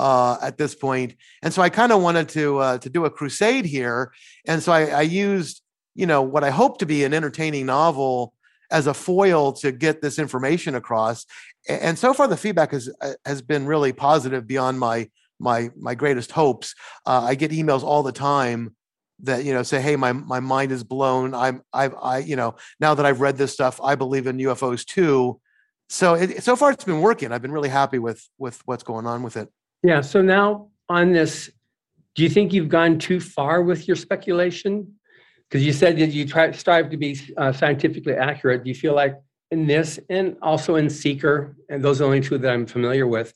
[0.00, 1.14] uh, at this point.
[1.42, 4.12] And so I kind of wanted to uh, to do a crusade here,
[4.46, 5.62] and so I, I used
[5.94, 8.32] you know what I hope to be an entertaining novel
[8.70, 11.26] as a foil to get this information across.
[11.68, 15.94] And so far, the feedback has uh, has been really positive beyond my my my
[15.94, 16.74] greatest hopes.
[17.04, 18.74] Uh, I get emails all the time
[19.24, 21.34] that you know say, "Hey, my my mind is blown.
[21.34, 24.86] I'm i've I you know now that I've read this stuff, I believe in UFOs
[24.86, 25.40] too."
[25.90, 27.32] So it, so far, it's been working.
[27.32, 29.50] I've been really happy with with what's going on with it.
[29.82, 30.00] Yeah.
[30.00, 31.50] So now on this,
[32.14, 34.94] do you think you've gone too far with your speculation?
[35.50, 38.62] because you said that you try strive to be uh, scientifically accurate.
[38.62, 39.16] Do you feel like
[39.50, 43.06] in this and also in Seeker, and those are the only two that I'm familiar
[43.06, 43.34] with,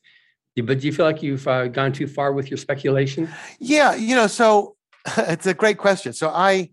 [0.56, 3.28] but do you feel like you've uh, gone too far with your speculation?
[3.58, 4.76] Yeah, you know, so
[5.18, 6.12] it's a great question.
[6.12, 6.70] So I,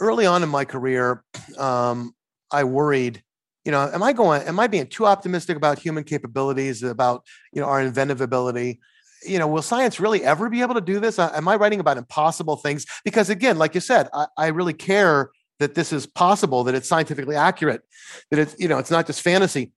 [0.00, 1.22] early on in my career,
[1.58, 2.14] um,
[2.50, 3.22] I worried,
[3.66, 7.60] you know, am I going, am I being too optimistic about human capabilities, about, you
[7.60, 8.80] know, our inventive ability?
[9.26, 11.18] You know, will science really ever be able to do this?
[11.18, 12.86] Am I writing about impossible things?
[13.04, 16.88] Because again, like you said, I, I really care that this is possible, that it's
[16.88, 17.82] scientifically accurate,
[18.30, 19.72] that it's, you know, it's not just fantasy.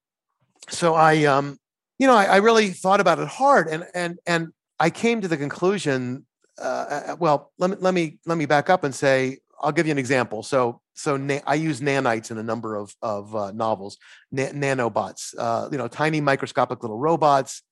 [0.68, 1.58] So I, um,
[1.98, 4.48] you know, I, I really thought about it hard and, and, and
[4.80, 6.26] I came to the conclusion,
[6.60, 9.86] uh, uh well, let me, let me, let me back up and say, I'll give
[9.86, 10.42] you an example.
[10.42, 13.96] So, so na- I use nanites in a number of, of uh, novels,
[14.30, 17.62] na- nanobots, uh, you know, tiny microscopic little robots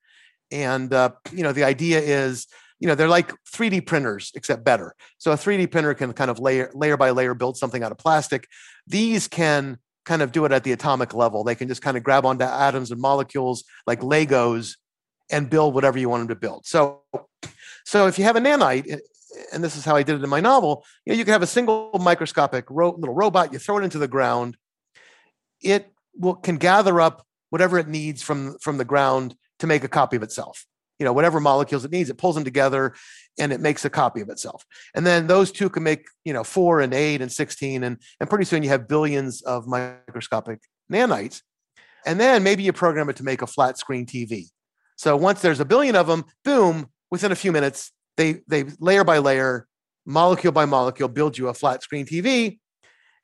[0.54, 2.46] and uh, you know the idea is
[2.78, 4.94] you know they're like 3d printers except better.
[5.18, 7.98] So a 3d printer can kind of layer layer by layer build something out of
[7.98, 8.46] plastic.
[8.86, 11.44] These can kind of do it at the atomic level.
[11.44, 14.76] They can just kind of grab onto atoms and molecules like legos
[15.30, 16.66] and build whatever you want them to build.
[16.66, 17.02] So
[17.84, 18.98] so if you have a nanite
[19.52, 21.42] and this is how i did it in my novel you know you can have
[21.42, 24.56] a single microscopic ro- little robot you throw it into the ground.
[25.60, 29.88] It will can gather up whatever it needs from from the ground to make a
[29.88, 30.66] copy of itself.
[30.98, 32.94] You know, whatever molecules it needs, it pulls them together
[33.38, 34.64] and it makes a copy of itself.
[34.94, 37.82] And then those two can make, you know, four and eight and 16.
[37.82, 40.60] And, and pretty soon you have billions of microscopic
[40.92, 41.42] nanites.
[42.06, 44.50] And then maybe you program it to make a flat screen TV.
[44.96, 49.04] So once there's a billion of them, boom, within a few minutes, they they layer
[49.04, 49.66] by layer,
[50.06, 52.58] molecule by molecule, build you a flat screen TV.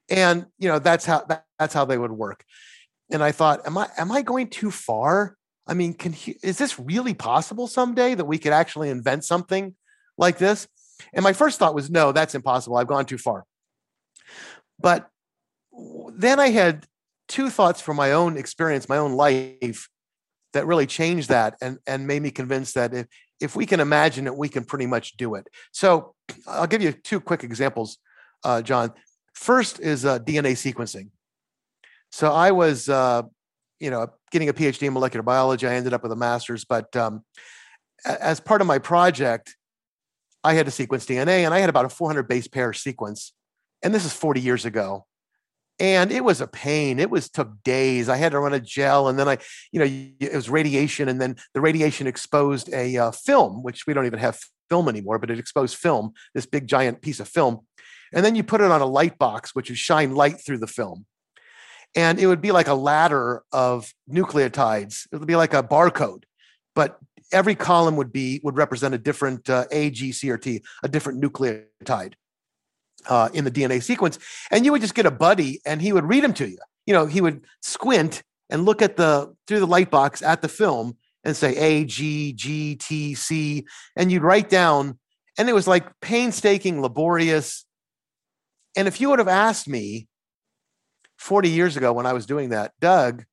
[0.08, 2.44] And you know, that's how that, that's how they would work.
[3.12, 5.36] And I thought, am I am I going too far?
[5.70, 9.76] I mean, can he, is this really possible someday that we could actually invent something
[10.18, 10.66] like this?
[11.14, 12.76] And my first thought was, no, that's impossible.
[12.76, 13.44] I've gone too far.
[14.80, 15.08] But
[16.12, 16.86] then I had
[17.28, 19.88] two thoughts from my own experience, my own life,
[20.52, 23.06] that really changed that and, and made me convinced that if,
[23.40, 25.46] if we can imagine it, we can pretty much do it.
[25.70, 26.16] So
[26.48, 27.98] I'll give you two quick examples,
[28.42, 28.92] uh, John.
[29.34, 31.10] First is uh, DNA sequencing.
[32.10, 33.22] So I was, uh,
[33.80, 35.66] you know, getting a PhD in molecular biology.
[35.66, 37.24] I ended up with a master's, but um,
[38.04, 39.56] as part of my project,
[40.44, 43.32] I had to sequence DNA, and I had about a 400 base pair sequence.
[43.82, 45.06] And this is 40 years ago,
[45.78, 46.98] and it was a pain.
[46.98, 48.08] It was took days.
[48.08, 49.38] I had to run a gel, and then I,
[49.72, 49.86] you know,
[50.20, 54.18] it was radiation, and then the radiation exposed a uh, film, which we don't even
[54.18, 54.38] have
[54.68, 57.60] film anymore, but it exposed film, this big giant piece of film,
[58.12, 60.66] and then you put it on a light box, which would shine light through the
[60.66, 61.06] film
[61.94, 65.06] and it would be like a ladder of nucleotides.
[65.12, 66.24] It would be like a barcode,
[66.74, 66.98] but
[67.32, 70.88] every column would be would represent a different uh, A, G, C, or T, a
[70.88, 72.14] different nucleotide
[73.08, 74.18] uh, in the DNA sequence.
[74.50, 76.58] And you would just get a buddy, and he would read them to you.
[76.86, 80.48] You know, he would squint and look at the through the light box at the
[80.48, 84.98] film and say A, G, G, T, C, and you'd write down.
[85.38, 87.64] And it was like painstaking, laborious.
[88.76, 90.08] And if you would have asked me
[91.20, 93.24] 40 years ago when I was doing that, Doug,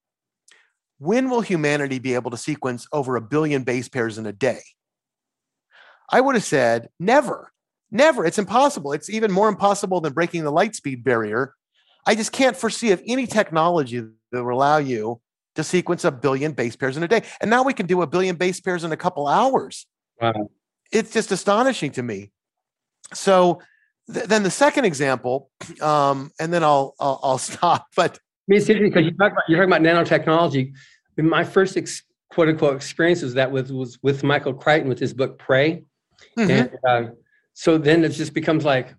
[1.00, 4.60] when will humanity be able to sequence over a billion base pairs in a day?
[6.12, 7.54] I would have said never,
[7.89, 8.26] never.
[8.26, 8.91] It's impossible.
[8.91, 11.54] It's even more impossible than breaking the light speed barrier.
[12.06, 15.21] I just can't foresee of any technology that will allow you
[15.56, 17.23] to sequence a billion base pairs in a day.
[17.39, 19.86] And now we can do a billion base pairs in a couple hours.
[20.21, 20.52] Wow.
[20.91, 22.32] It's just astonishing to me.
[23.13, 23.62] So
[24.08, 25.50] then the second example,
[25.82, 27.88] um, and then I'll, I'll, I'll stop.
[27.96, 30.74] But I mean, it's interesting because you talk about you're talking about nanotechnology.
[31.17, 35.13] My first ex, quote unquote experience was that with was with Michael Crichton with his
[35.13, 35.84] book Prey,
[36.38, 36.50] mm-hmm.
[36.50, 37.12] and uh,
[37.54, 38.93] so then it just becomes like,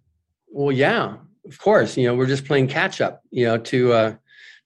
[0.49, 1.16] well, yeah,
[1.47, 4.14] of course, you know, we're just playing catch up, you know, to uh,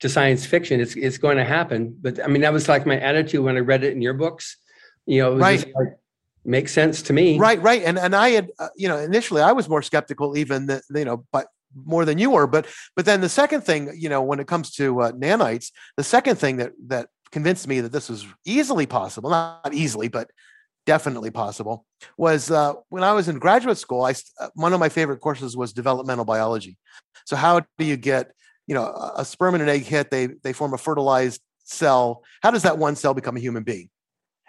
[0.01, 0.81] to science fiction.
[0.81, 1.97] It's it's going to happen.
[2.01, 4.57] But I mean, that was like my attitude when I read it in your books.
[5.07, 5.65] You know, right.
[5.77, 5.95] Like,
[6.45, 7.39] makes sense to me.
[7.39, 7.83] Right, right.
[7.83, 11.05] And and I had uh, you know initially I was more skeptical even that you
[11.05, 14.41] know but more than you were but but then the second thing you know when
[14.41, 18.27] it comes to uh, nanites the second thing that that convinced me that this was
[18.45, 20.31] easily possible not easily but
[20.85, 21.87] definitely possible
[22.19, 25.57] was uh, when I was in graduate school I uh, one of my favorite courses
[25.57, 26.77] was developmental biology
[27.25, 28.33] so how do you get
[28.67, 32.51] you know a sperm and an egg hit they they form a fertilized cell how
[32.51, 33.89] does that one cell become a human being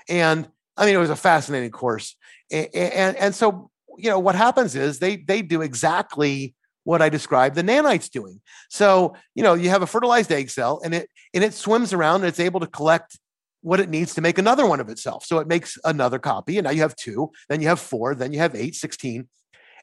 [0.10, 2.16] and I mean, it was a fascinating course,
[2.52, 7.10] and, and and, so you know what happens is they they do exactly what I
[7.10, 8.42] described the nanites doing.
[8.70, 12.22] So you know you have a fertilized egg cell, and it and it swims around,
[12.22, 13.20] and it's able to collect
[13.62, 15.26] what it needs to make another one of itself.
[15.26, 18.34] So it makes another copy, and now you have two, then you have four, then
[18.34, 19.28] you have eight, 16.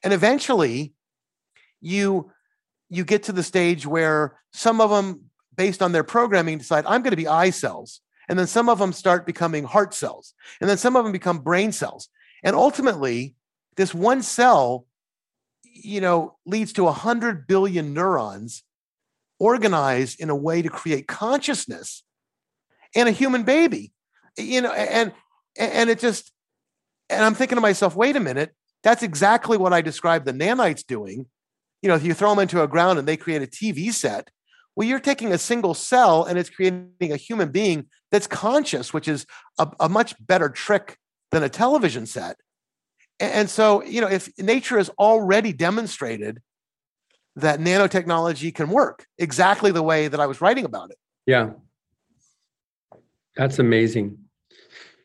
[0.02, 0.92] and eventually
[1.80, 2.30] you
[2.88, 5.22] you get to the stage where some of them
[5.56, 8.00] based on their programming decide i'm going to be eye cells
[8.30, 10.34] and then some of them start becoming heart cells.
[10.60, 12.08] And then some of them become brain cells.
[12.44, 13.34] And ultimately,
[13.74, 14.86] this one cell,
[15.64, 18.62] you know, leads to 100 billion neurons
[19.40, 22.04] organized in a way to create consciousness
[22.94, 23.92] and a human baby.
[24.38, 25.12] You know, and
[25.58, 26.30] and it just
[27.08, 30.86] and I'm thinking to myself, wait a minute, that's exactly what I described the nanites
[30.86, 31.26] doing.
[31.82, 34.30] You know, if you throw them into a ground and they create a TV set,
[34.76, 39.08] well, you're taking a single cell and it's creating a human being that's conscious, which
[39.08, 39.26] is
[39.58, 40.98] a, a much better trick
[41.30, 42.36] than a television set.
[43.18, 46.40] And, and so, you know, if nature has already demonstrated
[47.36, 50.98] that nanotechnology can work exactly the way that I was writing about it.
[51.26, 51.50] Yeah.
[53.36, 54.18] That's amazing.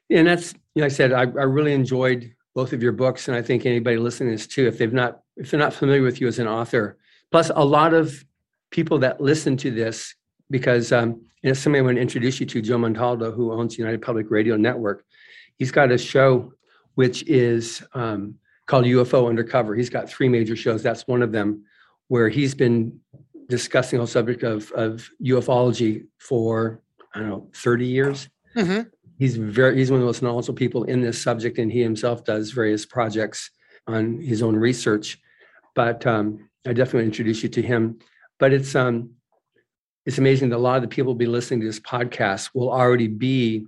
[0.09, 3.27] And that's, you know, I said, I, I really enjoyed both of your books.
[3.27, 6.01] And I think anybody listening to this too, if they've not, if they're not familiar
[6.01, 6.97] with you as an author,
[7.31, 8.25] plus a lot of
[8.71, 10.15] people that listen to this,
[10.49, 13.77] because um, you know, somebody I want to introduce you to, Joe Montaldo, who owns
[13.77, 15.05] United Public Radio Network.
[15.59, 16.51] He's got a show
[16.95, 18.33] which is um,
[18.65, 19.75] called UFO Undercover.
[19.75, 20.81] He's got three major shows.
[20.81, 21.63] That's one of them,
[22.07, 22.99] where he's been
[23.47, 26.81] discussing the whole subject of, of ufology for
[27.13, 28.27] I don't know 30 years.
[28.57, 28.89] Mm-hmm.
[29.19, 32.25] He's very he's one of the most knowledgeable people in this subject, and he himself
[32.25, 33.51] does various projects
[33.85, 35.19] on his own research.
[35.75, 37.99] But um, I definitely want to introduce you to him.
[38.39, 39.11] But it's um,
[40.05, 42.71] it's amazing that a lot of the people will be listening to this podcast will
[42.71, 43.65] already be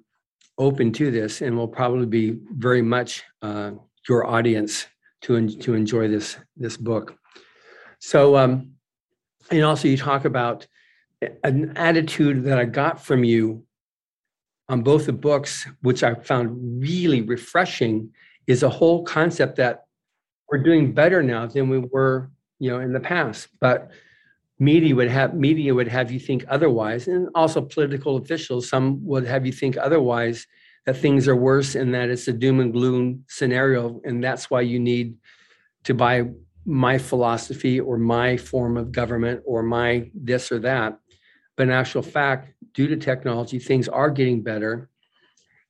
[0.57, 3.71] open to this and will probably be very much uh,
[4.07, 4.87] your audience
[5.21, 7.17] to, en- to enjoy this, this book.
[7.99, 8.73] So, um,
[9.49, 10.67] and also you talk about
[11.43, 13.63] an attitude that I got from you
[14.69, 18.11] on both the books, which I found really refreshing,
[18.45, 19.85] is a whole concept that
[20.49, 23.47] we're doing better now than we were, you know, in the past.
[23.59, 23.91] But
[24.59, 28.67] media would have media would have you think otherwise, and also political officials.
[28.69, 30.47] Some would have you think otherwise
[30.85, 34.61] that things are worse and that it's a doom and gloom scenario, and that's why
[34.61, 35.15] you need
[35.83, 36.25] to buy
[36.65, 40.99] my philosophy or my form of government or my this or that.
[41.55, 44.89] But in actual fact, due to technology, things are getting better.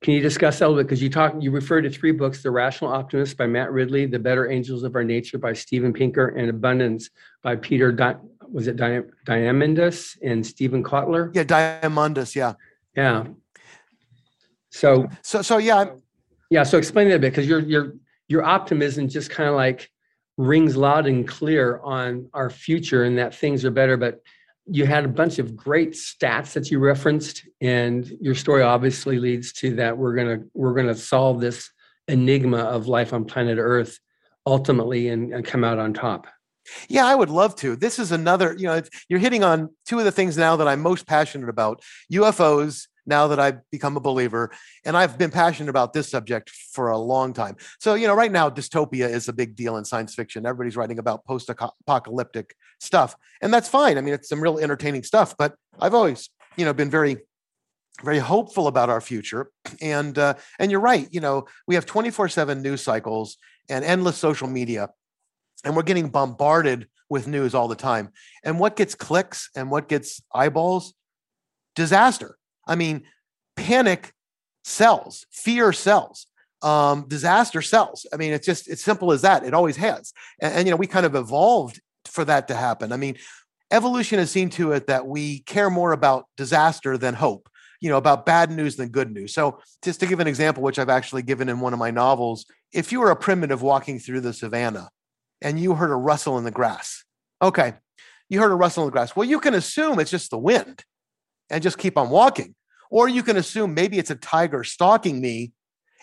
[0.02, 0.88] Can you discuss that a little bit?
[0.88, 4.19] Because you talk, you refer to three books: "The Rational Optimist" by Matt Ridley, "The
[4.19, 7.10] Better Angels of Our Nature" by Steven Pinker, and "Abundance"
[7.41, 7.91] by Peter.
[8.51, 11.36] Was it Di- Diamandis and Steven Kotler?
[11.36, 12.36] Yeah, Diamandis.
[12.36, 12.53] Yeah.
[12.95, 13.25] Yeah.
[14.69, 15.07] So.
[15.21, 15.86] So so yeah.
[16.49, 16.63] Yeah.
[16.63, 17.93] So explain that a bit, because your your
[18.27, 19.89] your optimism just kind of like
[20.38, 23.97] rings loud and clear on our future and that things are better.
[23.97, 24.21] But
[24.69, 29.53] you had a bunch of great stats that you referenced, and your story obviously leads
[29.53, 31.71] to that we're gonna we're gonna solve this
[32.07, 33.99] enigma of life on planet Earth
[34.45, 36.27] ultimately and, and come out on top.
[36.89, 37.75] Yeah, I would love to.
[37.75, 40.82] This is another, you know, you're hitting on two of the things now that I'm
[40.82, 44.51] most passionate about UFOs now that I've become a believer.
[44.86, 47.56] And I've been passionate about this subject for a long time.
[47.80, 50.45] So, you know, right now, dystopia is a big deal in science fiction.
[50.45, 53.15] Everybody's writing about post apocalyptic stuff.
[53.41, 53.97] And that's fine.
[53.97, 57.17] I mean, it's some real entertaining stuff, but I've always, you know, been very
[58.03, 59.49] very hopeful about our future
[59.82, 63.38] and uh, and you're right you know we have 24/7 news cycles
[63.69, 64.89] and endless social media
[65.63, 68.09] and we're getting bombarded with news all the time
[68.43, 70.93] and what gets clicks and what gets eyeballs
[71.75, 73.03] disaster I mean,
[73.55, 74.13] panic
[74.63, 76.27] sells, fear sells,
[76.61, 78.05] um, disaster sells.
[78.13, 79.43] I mean, it's just it's simple as that.
[79.43, 82.91] It always has, and, and you know we kind of evolved for that to happen.
[82.91, 83.15] I mean,
[83.71, 87.49] evolution has seen to it that we care more about disaster than hope.
[87.79, 89.35] You know, about bad news than good news.
[89.35, 92.45] So, just to give an example, which I've actually given in one of my novels,
[92.73, 94.89] if you were a primitive walking through the savannah
[95.41, 97.04] and you heard a rustle in the grass,
[97.41, 97.73] okay,
[98.30, 99.15] you heard a rustle in the grass.
[99.15, 100.84] Well, you can assume it's just the wind
[101.50, 102.56] and just keep on walking.
[102.89, 105.52] Or you can assume maybe it's a tiger stalking me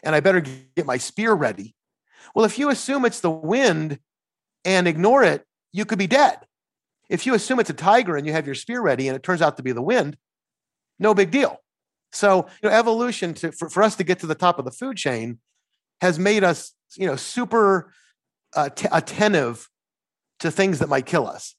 [0.03, 1.75] and I better get my spear ready.
[2.35, 3.99] Well, if you assume it's the wind
[4.65, 6.39] and ignore it, you could be dead.
[7.09, 9.43] If you assume it's a tiger and you have your spear ready and it turns
[9.43, 10.17] out to be the wind,
[10.99, 11.59] no big deal.
[12.13, 14.71] So, you know, evolution to, for, for us to get to the top of the
[14.71, 15.39] food chain
[16.01, 17.93] has made us, you know, super
[18.55, 19.69] uh, t- attentive
[20.41, 21.55] to things that might kill us.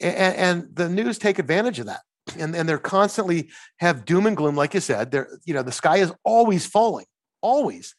[0.00, 2.00] And, and the news take advantage of that
[2.38, 5.10] and, and they're constantly have doom and gloom, like you said.
[5.10, 7.06] They're, you know, the sky is always falling,
[7.40, 7.94] always.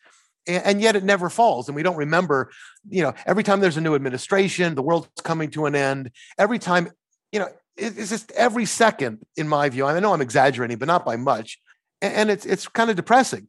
[0.47, 1.67] And, yet it never falls.
[1.67, 2.49] And we don't remember,
[2.89, 6.09] you know, every time there's a new administration, the world's coming to an end.
[6.39, 6.89] Every time,
[7.31, 9.85] you know, it's just every second, in my view.
[9.85, 11.59] I know I'm exaggerating, but not by much.
[12.01, 13.47] And it's it's kind of depressing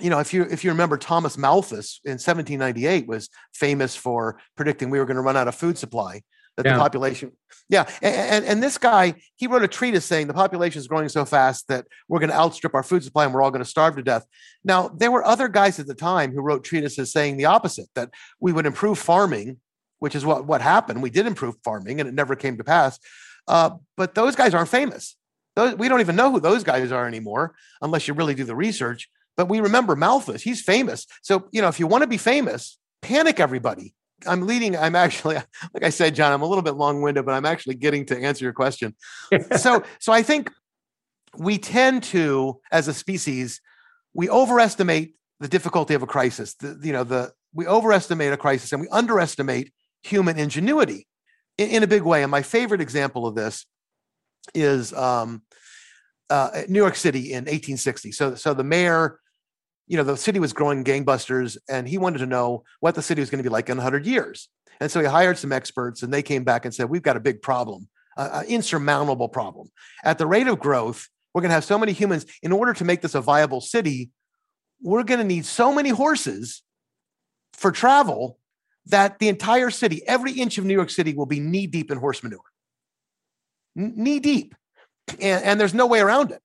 [0.00, 4.90] you know, if you if you remember, Thomas Malthus in 1798 was famous for predicting
[4.90, 6.22] we were going to run out of food supply
[6.56, 6.74] that yeah.
[6.74, 7.32] the population
[7.68, 11.08] yeah and, and, and this guy he wrote a treatise saying the population is growing
[11.08, 13.68] so fast that we're going to outstrip our food supply and we're all going to
[13.68, 14.26] starve to death.
[14.64, 18.10] Now there were other guys at the time who wrote treatises saying the opposite that
[18.40, 19.58] we would improve farming
[20.00, 21.02] which is what what happened.
[21.02, 22.98] We did improve farming and it never came to pass.
[23.46, 25.16] Uh, but those guys aren't famous.
[25.56, 28.56] Those, we don't even know who those guys are anymore unless you really do the
[28.56, 29.08] research
[29.40, 32.78] but we remember malthus he's famous so you know if you want to be famous
[33.00, 33.94] panic everybody
[34.26, 34.76] I'm leading.
[34.76, 35.36] I'm actually,
[35.74, 38.18] like I said, John, I'm a little bit long winded, but I'm actually getting to
[38.18, 38.94] answer your question.
[39.56, 40.50] so, so I think
[41.36, 43.60] we tend to, as a species,
[44.12, 46.54] we overestimate the difficulty of a crisis.
[46.54, 49.72] The, you know, the we overestimate a crisis and we underestimate
[50.02, 51.06] human ingenuity
[51.58, 52.22] in, in a big way.
[52.22, 53.66] And my favorite example of this
[54.54, 55.42] is um,
[56.28, 58.12] uh, New York City in 1860.
[58.12, 59.19] So, so the mayor
[59.90, 63.20] you know, the city was growing gangbusters and he wanted to know what the city
[63.20, 64.48] was going to be like in 100 years.
[64.80, 67.20] And so he hired some experts and they came back and said, We've got a
[67.20, 69.68] big problem, an insurmountable problem.
[70.04, 72.24] At the rate of growth, we're going to have so many humans.
[72.40, 74.10] In order to make this a viable city,
[74.80, 76.62] we're going to need so many horses
[77.54, 78.38] for travel
[78.86, 81.98] that the entire city, every inch of New York City, will be knee deep in
[81.98, 82.38] horse manure.
[83.74, 84.54] Knee deep.
[85.20, 86.40] And, and there's no way around it.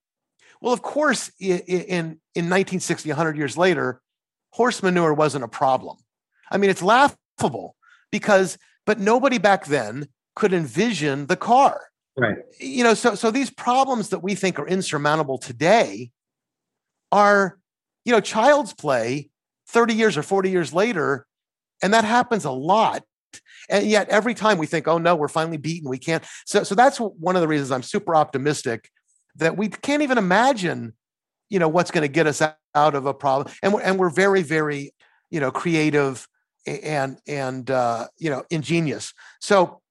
[0.66, 4.02] Well, of course, in, in, in 1960, 100 years later,
[4.50, 5.98] horse manure wasn't a problem.
[6.50, 7.76] I mean, it's laughable
[8.12, 11.82] because, but nobody back then could envision the car.
[12.18, 12.38] Right.
[12.60, 16.10] You know, so so these problems that we think are insurmountable today
[17.12, 17.60] are,
[18.04, 19.30] you know, child's play
[19.68, 21.28] 30 years or 40 years later.
[21.84, 23.04] And that happens a lot.
[23.70, 25.92] And yet every time we think, oh no, we're finally beaten.
[25.92, 26.24] We can't.
[26.48, 28.90] So so that's one of the reasons I'm super optimistic
[29.38, 30.94] that we can't even imagine
[31.50, 33.54] you know what's going to get us out of a problem.
[33.64, 34.94] And we're, and we're very very
[35.30, 36.28] you know creative
[36.68, 39.14] and and uh, you know ingenious.
[39.42, 39.82] So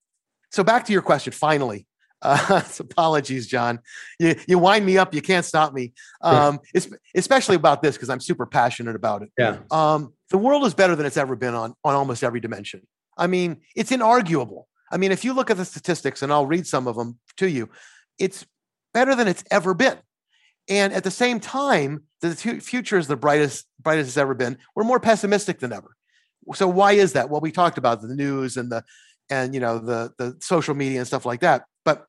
[0.51, 1.86] so back to your question finally.
[2.24, 3.78] Uh, apologies john.
[4.18, 5.92] You, you wind me up you can't stop me.
[6.22, 6.80] Um, yeah.
[7.14, 9.28] especially about this because i'm super passionate about it.
[9.36, 9.59] Yeah.
[9.70, 12.80] Um, the world is better than it's ever been on on almost every dimension.
[13.18, 14.62] I mean it's inarguable.
[14.90, 17.47] I mean if you look at the statistics and i'll read some of them to
[17.47, 17.68] you
[18.18, 18.47] it's
[18.95, 19.99] better than it's ever been
[20.68, 24.57] and at the same time, the future is the brightest, brightest it's ever been.
[24.74, 25.95] We're more pessimistic than ever.
[26.55, 27.28] So why is that?
[27.28, 28.82] Well, we talked about the news and the
[29.30, 31.64] and you know the the social media and stuff like that.
[31.84, 32.07] But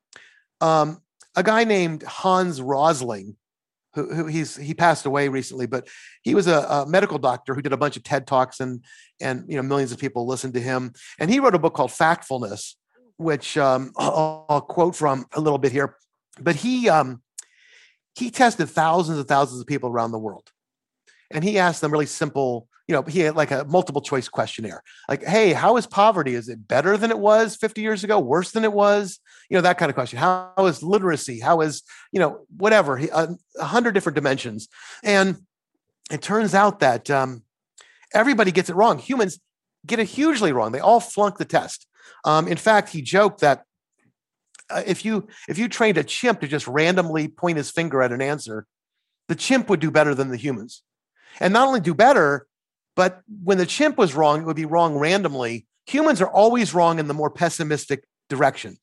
[0.60, 0.98] um,
[1.34, 3.36] a guy named Hans Rosling,
[3.94, 5.88] who, who he's he passed away recently, but
[6.22, 8.84] he was a, a, medical doctor who did a bunch of TED talks and
[9.20, 10.92] and you know millions of people listened to him.
[11.18, 12.74] And he wrote a book called Factfulness,
[13.16, 15.96] which um, I'll, I'll quote from a little bit here.
[16.40, 17.22] But he um,
[18.14, 20.50] he tested thousands and thousands of people around the world.
[21.30, 24.82] And he asked them really simple, you know, he had like a multiple choice questionnaire.
[25.08, 26.34] Like, hey, how is poverty?
[26.34, 28.18] Is it better than it was 50 years ago?
[28.20, 29.18] Worse than it was?
[29.50, 30.18] You know, that kind of question.
[30.18, 31.40] How is literacy?
[31.40, 31.82] How is,
[32.12, 33.28] you know, whatever, a,
[33.60, 34.68] hundred different dimensions.
[35.02, 35.36] And
[36.10, 37.42] it turns out that um,
[38.14, 38.98] everybody gets it wrong.
[38.98, 39.40] Humans
[39.84, 40.70] get it hugely wrong.
[40.70, 41.86] They all flunk the test.
[42.24, 43.64] Um, in fact, he joked that
[44.70, 48.12] uh, if you if you trained a chimp to just randomly point his finger at
[48.12, 48.66] an answer,
[49.28, 50.82] the chimp would do better than the humans.
[51.40, 52.46] And not only do better,
[52.94, 55.66] but when the chimp was wrong, it would be wrong randomly.
[55.86, 58.78] Humans are always wrong in the more pessimistic direction.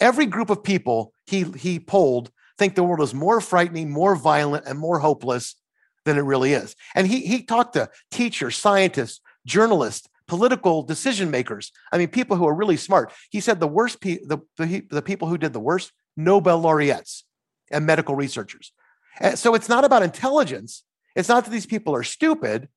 [0.00, 4.66] Every group of people he he polled think the world is more frightening, more violent,
[4.66, 5.56] and more hopeless
[6.04, 6.76] than it really is.
[6.94, 11.72] And he he talked to teachers, scientists, journalists, political decision makers.
[11.92, 13.12] I mean, people who are really smart.
[13.30, 17.24] He said the worst, pe- the, the, the people who did the worst, Nobel laureates
[17.70, 18.72] and medical researchers.
[19.20, 20.84] And so it's not about intelligence.
[21.14, 22.68] It's not that these people are stupid.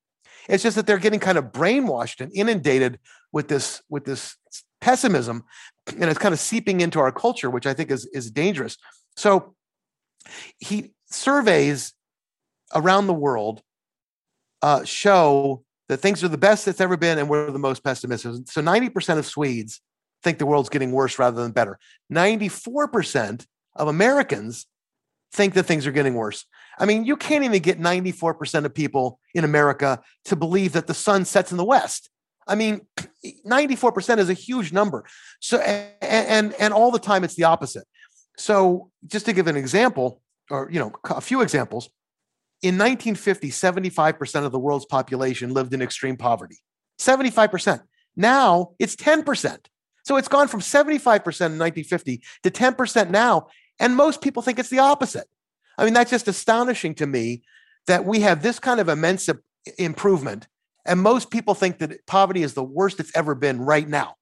[0.48, 2.98] It's just that they're getting kind of brainwashed and inundated
[3.32, 4.36] with this with this
[4.80, 5.44] pessimism,
[5.86, 8.78] and it's kind of seeping into our culture, which I think is is dangerous.
[9.16, 9.54] So
[10.58, 11.92] he surveys
[12.74, 13.62] around the world
[14.62, 18.34] uh, show that things are the best that's ever been and we're the most pessimistic.
[18.46, 19.80] So 90% of Swedes
[20.22, 21.78] think the world's getting worse rather than better.
[22.12, 24.66] 94% of Americans
[25.32, 26.44] think that things are getting worse.
[26.78, 30.94] I mean, you can't even get 94% of people in America to believe that the
[30.94, 32.10] sun sets in the west.
[32.46, 32.82] I mean,
[33.46, 35.04] 94% is a huge number.
[35.40, 37.84] So and and, and all the time it's the opposite.
[38.36, 41.90] So just to give an example or you know, a few examples,
[42.62, 46.58] in 1950, 75% of the world's population lived in extreme poverty.
[46.98, 47.82] 75%.
[48.16, 49.58] Now it's 10%.
[50.04, 53.48] So it's gone from 75% in 1950 to 10% now.
[53.78, 55.26] And most people think it's the opposite.
[55.76, 57.42] I mean, that's just astonishing to me
[57.86, 59.28] that we have this kind of immense
[59.78, 60.48] improvement.
[60.84, 64.14] And most people think that poverty is the worst it's ever been right now.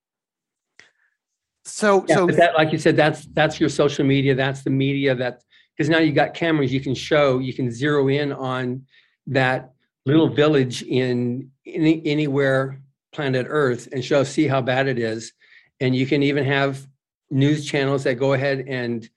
[1.64, 5.16] So, yeah, so that, like you said, that's that's your social media, that's the media,
[5.16, 5.42] that
[5.76, 8.82] because now you've got cameras you can show you can zero in on
[9.26, 9.72] that
[10.06, 12.80] little village in any, anywhere
[13.12, 15.32] planet earth and show see how bad it is.
[15.80, 16.86] And you can even have
[17.30, 19.08] news channels that go ahead and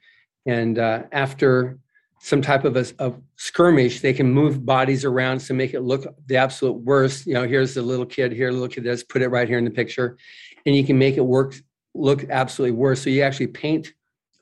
[0.45, 1.77] and uh, after
[2.21, 6.05] some type of a of skirmish they can move bodies around to make it look
[6.25, 7.27] the absolute worst.
[7.27, 9.65] You know here's the little kid here little kid let's put it right here in
[9.65, 10.17] the picture.
[10.65, 11.55] And you can make it work
[11.93, 13.01] look absolutely worse.
[13.01, 13.93] So you actually paint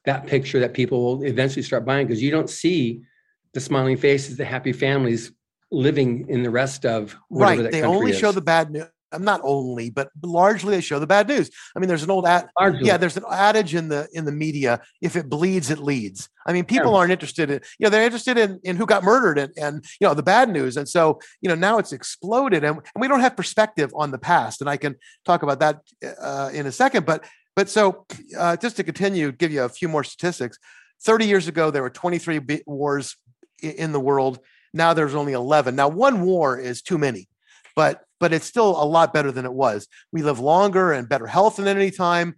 [0.08, 3.02] that picture that people will eventually start buying because you don't see
[3.54, 5.32] the smiling faces, the happy families
[5.70, 7.70] living in the rest of right.
[7.72, 8.18] they only is.
[8.18, 8.86] show the bad news.
[9.12, 11.50] I'm not only, but largely they show the bad news.
[11.76, 12.88] I mean, there's an old ad, largely.
[12.88, 16.30] yeah, there's an adage in the in the media: if it bleeds, it leads.
[16.46, 16.98] I mean, people yeah.
[16.98, 20.08] aren't interested in, you know, they're interested in in who got murdered and and you
[20.08, 20.76] know the bad news.
[20.76, 24.20] And so, you know, now it's exploded, and, and we don't have perspective on the
[24.20, 24.60] past.
[24.62, 24.96] And I can
[25.26, 25.80] talk about that
[26.22, 27.06] uh, in a second.
[27.06, 27.24] But
[27.58, 28.06] but so,
[28.38, 30.60] uh, just to continue, give you a few more statistics.
[31.02, 33.18] 30 years ago, there were 23 wars
[33.64, 34.38] in the world.
[34.76, 35.76] Now there's only 11.
[35.76, 37.28] Now, one war is too many,
[37.76, 39.88] but but it's still a lot better than it was.
[40.12, 42.36] We live longer and better health than any time.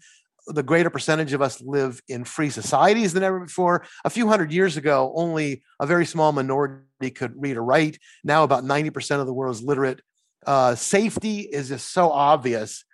[0.48, 3.86] The greater percentage of us live in free societies than ever before.
[4.06, 8.00] A few hundred years ago, only a very small minority could read or write.
[8.24, 10.02] Now, about 90% of the world is literate.
[10.48, 12.86] Uh, safety is just so obvious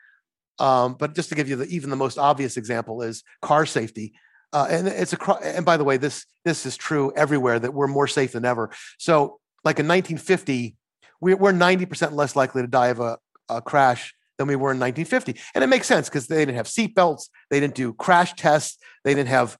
[0.59, 4.13] um, but just to give you the even the most obvious example is car safety.
[4.53, 7.87] Uh, and it's a and by the way, this this is true everywhere that we're
[7.87, 8.71] more safe than ever.
[8.97, 10.75] So, like in 1950,
[11.19, 13.17] we, we're 90% less likely to die of a,
[13.49, 16.67] a crash than we were in 1950, and it makes sense because they didn't have
[16.67, 19.57] seatbelts, they didn't do crash tests, they didn't have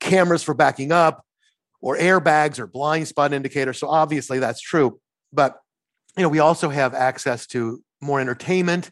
[0.00, 1.24] cameras for backing up.
[1.80, 3.78] or airbags or blind spot indicators.
[3.78, 4.98] So obviously that's true.
[5.32, 5.60] But
[6.16, 8.90] you know, we also have access to more entertainment.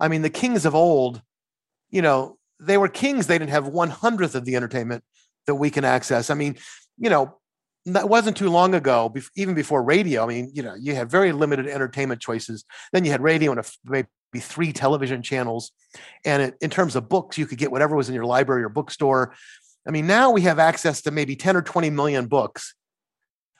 [0.00, 1.22] I mean, the kings of old,
[1.90, 3.26] you know, they were kings.
[3.26, 5.04] They didn't have one hundredth of the entertainment
[5.46, 6.30] that we can access.
[6.30, 6.56] I mean,
[6.98, 7.38] you know,
[7.86, 10.22] that wasn't too long ago, even before radio.
[10.22, 12.64] I mean, you know, you had very limited entertainment choices.
[12.92, 15.72] Then you had radio and a, maybe three television channels.
[16.24, 18.68] And it, in terms of books, you could get whatever was in your library or
[18.68, 19.34] bookstore.
[19.88, 22.74] I mean, now we have access to maybe 10 or 20 million books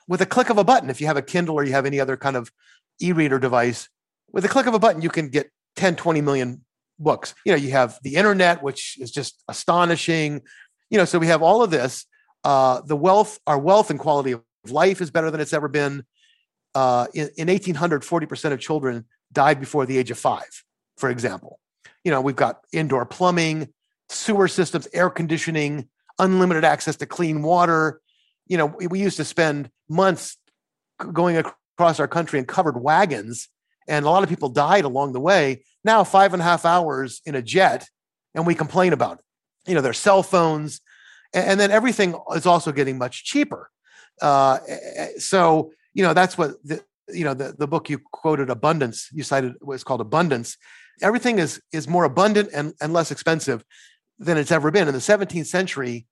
[0.07, 0.91] with a click of a button.
[0.91, 2.53] If you have a Kindle or you have any other kind of
[3.01, 3.89] e reader device,
[4.31, 5.51] with a click of a button, you can get
[5.81, 6.65] 10, 20 million
[6.99, 7.35] books.
[7.47, 10.43] You know, you have the internet, which is just astonishing.
[10.91, 12.05] You know, so we have all of this.
[12.45, 16.05] Uh, the wealth, our wealth and quality of life is better than it's ever been.
[16.75, 20.65] Uh, in, in 1800, 40% of children died before the age of five,
[20.99, 21.59] for example.
[22.05, 23.73] You know, we've got indoor plumbing,
[24.11, 28.01] sewer systems, air conditioning, unlimited access to clean water.
[28.47, 30.37] You know, we, we used to spend months
[30.99, 33.49] going across our country in covered wagons,
[33.89, 35.65] and a lot of people died along the way.
[35.85, 37.89] Now, five and a half hours in a jet,
[38.35, 39.25] and we complain about it.
[39.67, 40.81] You know, their cell phones,
[41.35, 43.71] and, and then everything is also getting much cheaper.
[44.21, 44.59] Uh,
[45.19, 49.25] so, you know, that's what the, you know the, the book you quoted abundance you
[49.25, 50.57] cited was called abundance
[51.03, 53.65] everything is is more abundant and, and less expensive
[54.21, 56.07] than it's ever been in the 17th century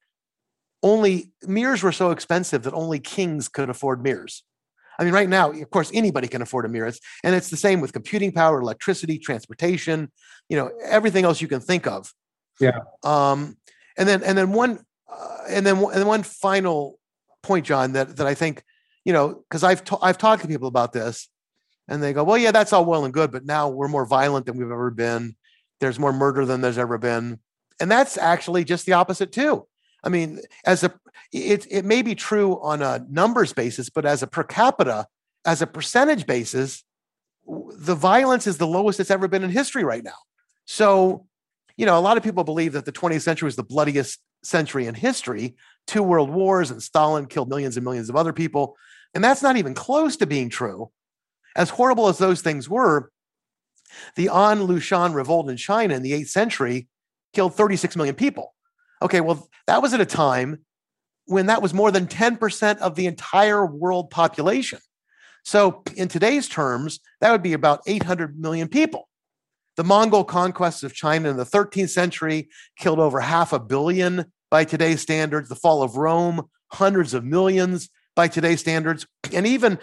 [0.83, 4.45] only mirrors were so expensive that only kings could afford mirrors.
[4.99, 6.93] I mean, right now, of course, anybody can afford a mirror,
[7.23, 10.11] and it's the same with computing power, electricity, transportation,
[10.49, 12.13] you know, everything else you can think of.
[12.59, 12.81] Yeah.
[13.05, 13.57] Um,
[13.97, 16.99] and then, and then one, uh, and then, and then one final
[17.45, 18.65] point, John, that that I think,
[19.05, 21.29] you know, because I've ta- I've talked to people about this,
[21.87, 24.47] and they go, well, yeah, that's all well and good, but now we're more violent
[24.47, 25.37] than we've ever been.
[25.79, 27.39] There's more murder than there's ever been,
[27.79, 29.68] and that's actually just the opposite too.
[30.03, 30.93] I mean, as a
[31.33, 35.07] it it may be true on a numbers basis, but as a per capita,
[35.45, 36.85] as a percentage basis,
[37.47, 40.19] the violence is the lowest it's ever been in history right now.
[40.67, 41.27] So,
[41.77, 44.87] you know, a lot of people believe that the 20th century was the bloodiest century
[44.87, 45.57] in history.
[45.87, 48.77] Two world wars and Stalin killed millions and millions of other people.
[49.15, 50.91] And that's not even close to being true.
[51.57, 53.11] As horrible as those things were,
[54.17, 56.89] the An Lushan revolt in China in the 8th century
[57.33, 58.55] killed 36 million people.
[59.03, 60.61] Okay, well, that was at a time
[61.27, 64.79] when that was more than 10% of the entire world population.
[65.45, 69.09] So, in today's terms, that would be about 800 million people.
[69.77, 74.65] The Mongol conquests of China in the 13th century killed over half a billion by
[74.65, 75.49] today's standards.
[75.49, 79.07] The fall of Rome, hundreds of millions by today's standards.
[79.33, 79.79] And even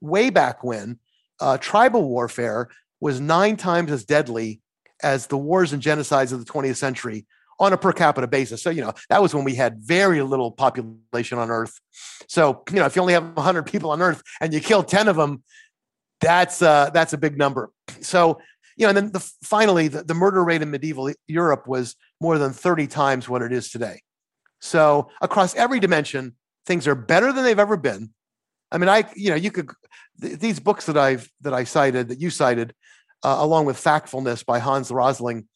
[0.00, 1.00] way back when,
[1.40, 2.68] uh, tribal warfare
[3.00, 4.60] was nine times as deadly
[5.02, 7.26] as the wars and genocides of the 20th century
[7.60, 8.62] on a per capita basis.
[8.62, 11.78] So, you know, that was when we had very little population on Earth.
[12.26, 15.06] So, you know, if you only have 100 people on Earth and you kill 10
[15.06, 15.44] of them,
[16.20, 17.70] that's uh, that's a big number.
[18.00, 18.40] So,
[18.76, 22.38] you know, and then the, finally, the, the murder rate in medieval Europe was more
[22.38, 24.02] than 30 times what it is today.
[24.60, 26.36] So, across every dimension,
[26.66, 28.10] things are better than they've ever been.
[28.72, 29.70] I mean, I, you know, you could
[30.20, 32.74] th- these books that I've that I cited that you cited,
[33.22, 35.46] uh, along with Factfulness by Hans Rosling,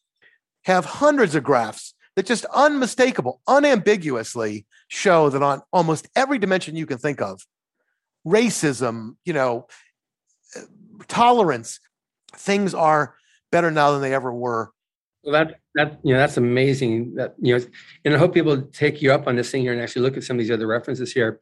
[0.65, 6.85] have hundreds of graphs that just unmistakable, unambiguously show that on almost every dimension you
[6.85, 7.45] can think of,
[8.25, 9.67] racism, you know,
[10.55, 10.61] uh,
[11.07, 11.79] tolerance,
[12.33, 13.15] things are
[13.51, 14.71] better now than they ever were.
[15.23, 17.15] Well, that that you know that's amazing.
[17.15, 17.65] That you know,
[18.05, 20.23] and I hope people take you up on this thing here and actually look at
[20.23, 21.39] some of these other references here,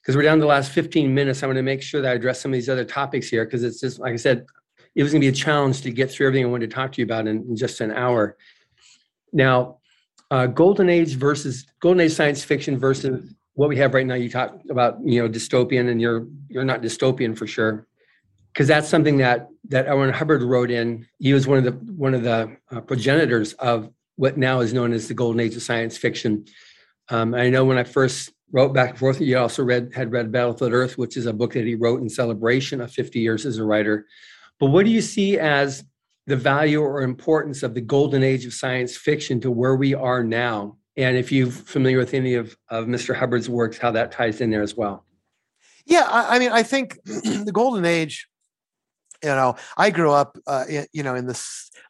[0.00, 1.42] because we're down to the last 15 minutes.
[1.42, 3.62] I want to make sure that I address some of these other topics here because
[3.62, 4.46] it's just like I said,
[4.94, 6.92] it was going to be a challenge to get through everything I wanted to talk
[6.92, 8.38] to you about in, in just an hour.
[9.32, 9.80] Now,
[10.30, 14.14] uh, golden age versus golden age science fiction versus what we have right now.
[14.14, 17.86] You talk about you know dystopian, and you're you're not dystopian for sure,
[18.52, 19.88] because that's something that that.
[19.88, 21.06] Ron Hubbard wrote in.
[21.18, 24.92] He was one of the one of the uh, progenitors of what now is known
[24.92, 26.46] as the golden age of science fiction.
[27.08, 30.32] Um, I know when I first wrote back and forth, you also read had read
[30.32, 33.58] Battlefield Earth, which is a book that he wrote in celebration of 50 years as
[33.58, 34.06] a writer.
[34.58, 35.84] But what do you see as
[36.26, 40.24] the value or importance of the golden age of science fiction to where we are
[40.24, 40.76] now.
[40.96, 43.14] And if you're familiar with any of, of Mr.
[43.14, 45.04] Hubbard's works, how that ties in there as well.
[45.84, 48.26] Yeah, I, I mean, I think the golden age,
[49.22, 51.40] you know, I grew up, uh, in, you know, in the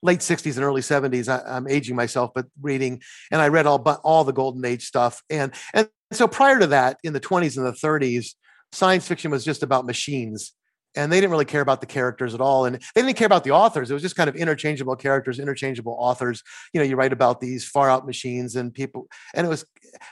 [0.02, 1.28] late 60s and early 70s.
[1.28, 3.00] I, am aging myself, but reading,
[3.32, 5.22] and I read all but all the golden age stuff.
[5.30, 8.34] And and so prior to that, in the 20s and the 30s,
[8.72, 10.52] science fiction was just about machines
[10.96, 13.44] and they didn't really care about the characters at all and they didn't care about
[13.44, 16.42] the authors it was just kind of interchangeable characters interchangeable authors
[16.72, 19.64] you know you write about these far out machines and people and it was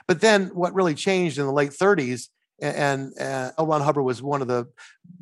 [0.07, 2.29] but then what really changed in the late 30s
[2.61, 3.67] and uh, L.
[3.67, 4.67] Ron Hubbard was one of the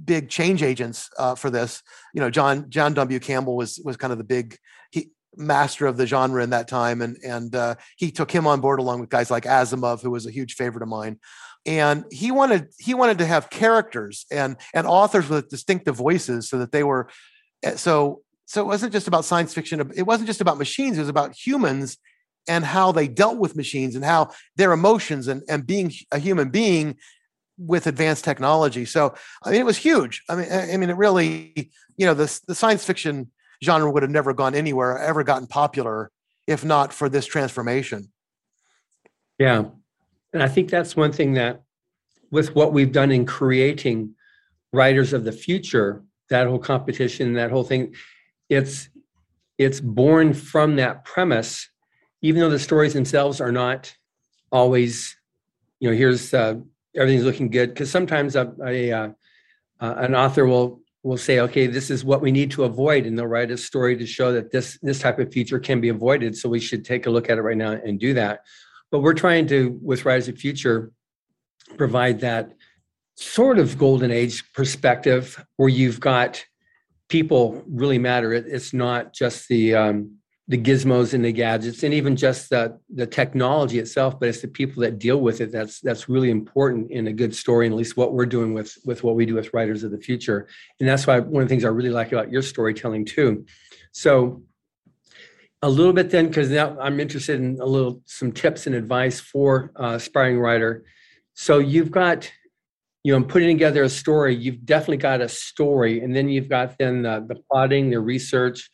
[0.04, 1.82] big change agents uh, for this.
[2.14, 3.18] You know, John John W.
[3.18, 4.58] Campbell was was kind of the big
[4.90, 8.60] he, master of the genre in that time, and and uh, he took him on
[8.60, 11.18] board along with guys like Asimov, who was a huge favorite of mine.
[11.64, 16.58] And he wanted he wanted to have characters and and authors with distinctive voices, so
[16.58, 17.08] that they were
[17.62, 19.92] eh, so so it wasn't just about science fiction.
[19.94, 20.98] It wasn't just about machines.
[20.98, 21.98] It was about humans
[22.48, 26.50] and how they dealt with machines and how their emotions and, and being a human
[26.50, 26.96] being
[27.56, 28.84] with advanced technology.
[28.84, 30.22] So I mean, it was huge.
[30.28, 33.30] I mean, I mean, it really, you know, the the science fiction
[33.64, 36.10] genre would have never gone anywhere, ever gotten popular,
[36.46, 38.12] if not for this transformation.
[39.38, 39.66] Yeah,
[40.32, 41.62] and I think that's one thing that,
[42.30, 44.14] with what we've done in creating
[44.72, 47.94] writers of the future, that whole competition, that whole thing,
[48.48, 48.88] it's
[49.58, 51.68] it's born from that premise,
[52.22, 53.94] even though the stories themselves are not
[54.50, 55.14] always,
[55.78, 56.54] you know, here's uh,
[56.96, 57.68] everything's looking good.
[57.68, 59.08] Because sometimes a, a uh,
[59.80, 63.18] uh, an author will will say okay this is what we need to avoid and
[63.18, 66.34] they'll write a story to show that this this type of feature can be avoided.
[66.34, 68.40] So we should take a look at it right now and do that
[68.92, 70.92] but we're trying to with writers of the future
[71.76, 72.52] provide that
[73.16, 76.44] sort of golden age perspective where you've got
[77.08, 78.32] people really matter.
[78.32, 80.18] It, it's not just the um,
[80.48, 84.48] the gizmos and the gadgets and even just the the technology itself but it's the
[84.48, 87.78] people that deal with it that's that's really important in a good story and at
[87.78, 90.48] least what we're doing with with what we do with writers of the future.
[90.80, 93.46] And that's why one of the things i really like about your storytelling too.
[93.92, 94.42] So
[95.62, 99.20] a little bit then because now i'm interested in a little some tips and advice
[99.20, 100.84] for uh, aspiring writer
[101.34, 102.30] so you've got
[103.04, 106.48] you know I'm putting together a story you've definitely got a story and then you've
[106.48, 108.70] got then the, the plotting the research.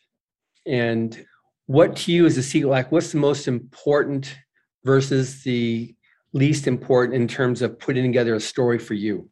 [0.65, 1.25] And
[1.65, 4.35] what to you is a like what's the most important
[4.83, 5.95] versus the
[6.33, 9.29] least important in terms of putting together a story for you?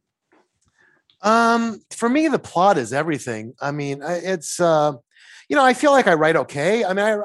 [1.21, 3.53] Um for me the plot is everything.
[3.61, 4.93] I mean it's uh
[5.49, 6.83] you know i feel like i write okay.
[6.83, 7.17] I mean i,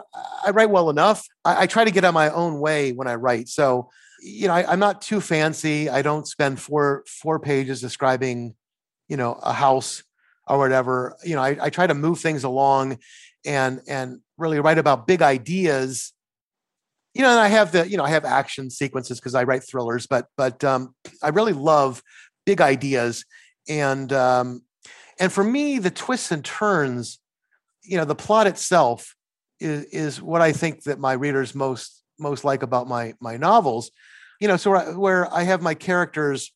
[0.46, 1.26] I write well enough.
[1.44, 3.48] I, I try to get out my own way when i write.
[3.48, 5.88] So you know I, i'm not too fancy.
[5.88, 8.54] I don't spend four four pages describing
[9.08, 10.02] you know a house
[10.46, 11.16] or whatever.
[11.24, 12.98] You know I, I try to move things along
[13.44, 16.12] and and really write about big ideas.
[17.14, 19.64] You know and i have the you know i have action sequences because i write
[19.64, 22.02] thrillers but but um, i really love
[22.44, 23.24] big ideas.
[23.68, 24.62] And um,
[25.18, 27.18] and for me the twists and turns
[27.82, 29.14] you know the plot itself
[29.60, 33.90] is is what i think that my readers most most like about my my novels.
[34.40, 36.52] You know so where, where i have my characters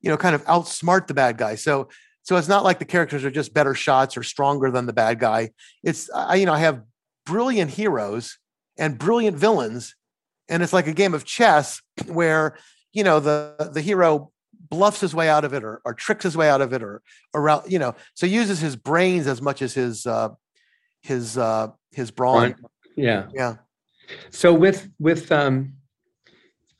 [0.00, 1.54] you know kind of outsmart the bad guy.
[1.54, 1.88] So
[2.22, 5.18] so it's not like the characters are just better shots or stronger than the bad
[5.18, 5.50] guy.
[5.82, 6.82] It's I you know I have
[7.24, 8.38] brilliant heroes
[8.78, 9.94] and brilliant villains,
[10.48, 12.56] and it's like a game of chess where
[12.92, 14.30] you know the the hero
[14.68, 17.00] bluffs his way out of it or, or tricks his way out of it or
[17.34, 20.28] around you know so uses his brains as much as his uh
[21.06, 22.54] his uh his brawn
[22.96, 23.26] yeah.
[23.32, 23.56] Yeah.
[24.30, 25.74] So with with um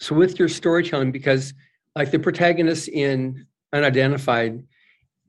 [0.01, 1.55] so with your storytelling because
[1.95, 4.63] like the protagonist in unidentified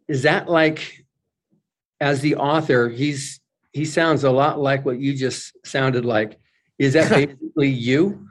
[0.08, 1.06] is that like
[2.00, 3.40] as the author he's
[3.74, 6.40] he sounds a lot like what you just sounded like.
[6.80, 8.28] Is that basically you?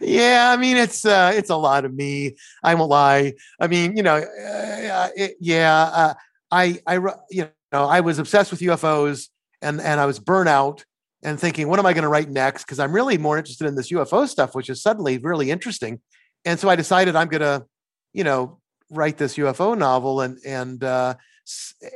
[0.00, 2.36] Yeah i mean it's uh it's a lot of me.
[2.64, 3.34] I won't lie.
[3.60, 6.14] I mean you know uh, it, yeah uh,
[6.50, 6.94] i i
[7.30, 9.28] you know i was obsessed with ufos
[9.62, 10.84] and and i was burnout
[11.22, 12.64] and thinking what am i going to write next?
[12.64, 16.00] Because i'm really more interested in this ufo stuff which is suddenly really interesting.
[16.44, 17.66] And so i decided i'm going to
[18.12, 21.14] you know write this UFO novel, and and uh,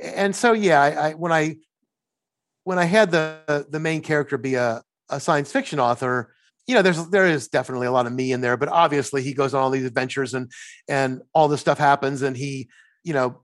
[0.02, 1.56] and so yeah, I, I, when I
[2.64, 6.34] when I had the the main character be a, a science fiction author,
[6.66, 9.34] you know, there's there is definitely a lot of me in there, but obviously he
[9.34, 10.50] goes on all these adventures and
[10.88, 12.68] and all this stuff happens, and he,
[13.04, 13.42] you know,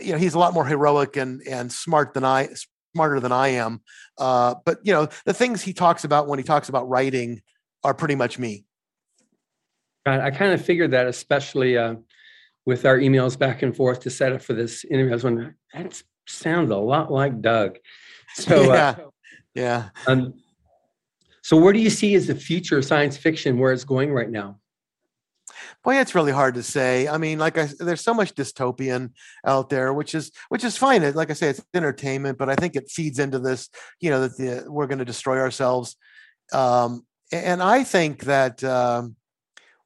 [0.00, 2.48] you know, he's a lot more heroic and and smart than I
[2.96, 3.82] smarter than I am.
[4.16, 7.42] Uh, but you know, the things he talks about when he talks about writing
[7.84, 8.64] are pretty much me.
[10.06, 11.96] I, kind of figured that, especially uh,
[12.64, 15.10] with our emails back and forth to set up for this interview.
[15.10, 17.78] I was wondering, that sounds a lot like Doug.
[18.34, 18.88] So, yeah.
[18.88, 18.96] Uh,
[19.54, 19.88] yeah.
[20.06, 20.34] Um,
[21.42, 24.30] so, where do you see as the future of science fiction, where it's going right
[24.30, 24.58] now?
[25.86, 27.06] Boy, it's really hard to say.
[27.06, 29.10] I mean, like I, there's so much dystopian
[29.46, 31.04] out there, which is which is fine.
[31.04, 33.70] It, like I say, it's entertainment, but I think it feeds into this.
[34.00, 35.94] You know that the, we're going to destroy ourselves,
[36.52, 39.14] um, and I think that um,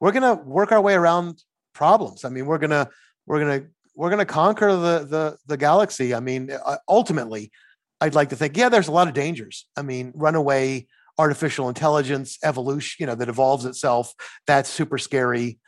[0.00, 1.42] we're going to work our way around
[1.74, 2.24] problems.
[2.24, 2.88] I mean, we're gonna
[3.26, 6.14] we're gonna we're gonna conquer the the the galaxy.
[6.14, 7.52] I mean, uh, ultimately,
[8.00, 9.66] I'd like to think, yeah, there's a lot of dangers.
[9.76, 10.86] I mean, runaway
[11.18, 14.14] artificial intelligence, evolution, you know, that evolves itself.
[14.46, 15.58] That's super scary.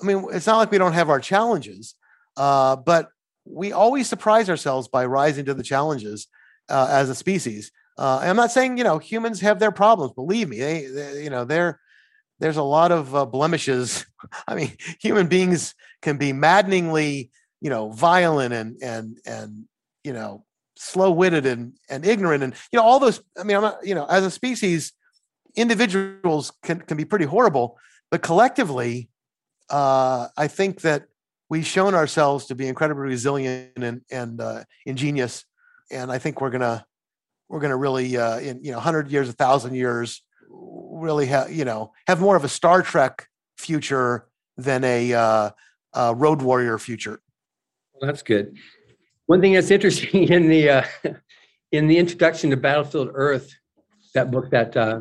[0.00, 1.94] I mean, it's not like we don't have our challenges,
[2.36, 3.08] uh, but
[3.44, 6.28] we always surprise ourselves by rising to the challenges
[6.68, 7.72] uh, as a species.
[7.98, 10.12] Uh, I'm not saying you know humans have their problems.
[10.12, 11.80] Believe me, they, they you know they're
[12.40, 14.06] there's a lot of uh, blemishes.
[14.48, 17.30] I mean, human beings can be maddeningly
[17.60, 19.64] you know violent and and and
[20.04, 20.44] you know
[20.76, 23.20] slow-witted and and ignorant and you know all those.
[23.38, 24.92] I mean, I'm not you know as a species,
[25.54, 27.78] individuals can can be pretty horrible,
[28.10, 29.10] but collectively,
[29.70, 31.06] uh, I think that
[31.48, 35.44] we've shown ourselves to be incredibly resilient and and uh, ingenious,
[35.90, 36.86] and I think we're gonna
[37.48, 41.64] we're gonna really uh, in you know hundred years, a thousand years, really have you
[41.64, 43.26] know have more of a Star Trek
[43.58, 45.50] future than a, uh,
[45.94, 47.20] a Road Warrior future.
[47.94, 48.56] Well, that's good.
[49.26, 50.84] One thing that's interesting in the uh,
[51.70, 53.54] in the introduction to Battlefield Earth,
[54.14, 55.00] that book that uh,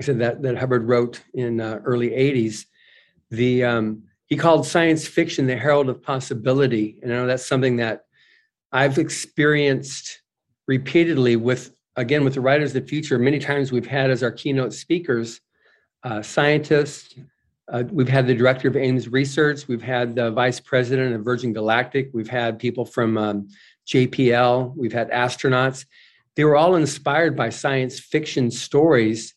[0.00, 2.64] I said that that Hubbard wrote in uh, early '80s,
[3.30, 6.98] the um, he called science fiction the herald of possibility.
[7.02, 8.04] And I know that's something that
[8.70, 10.20] I've experienced
[10.66, 13.18] repeatedly with, again, with the writers of the future.
[13.18, 15.40] Many times we've had as our keynote speakers
[16.04, 17.14] uh, scientists.
[17.72, 19.66] Uh, we've had the director of Ames Research.
[19.66, 22.10] We've had the vice president of Virgin Galactic.
[22.12, 23.48] We've had people from um,
[23.86, 24.76] JPL.
[24.76, 25.86] We've had astronauts.
[26.36, 29.34] They were all inspired by science fiction stories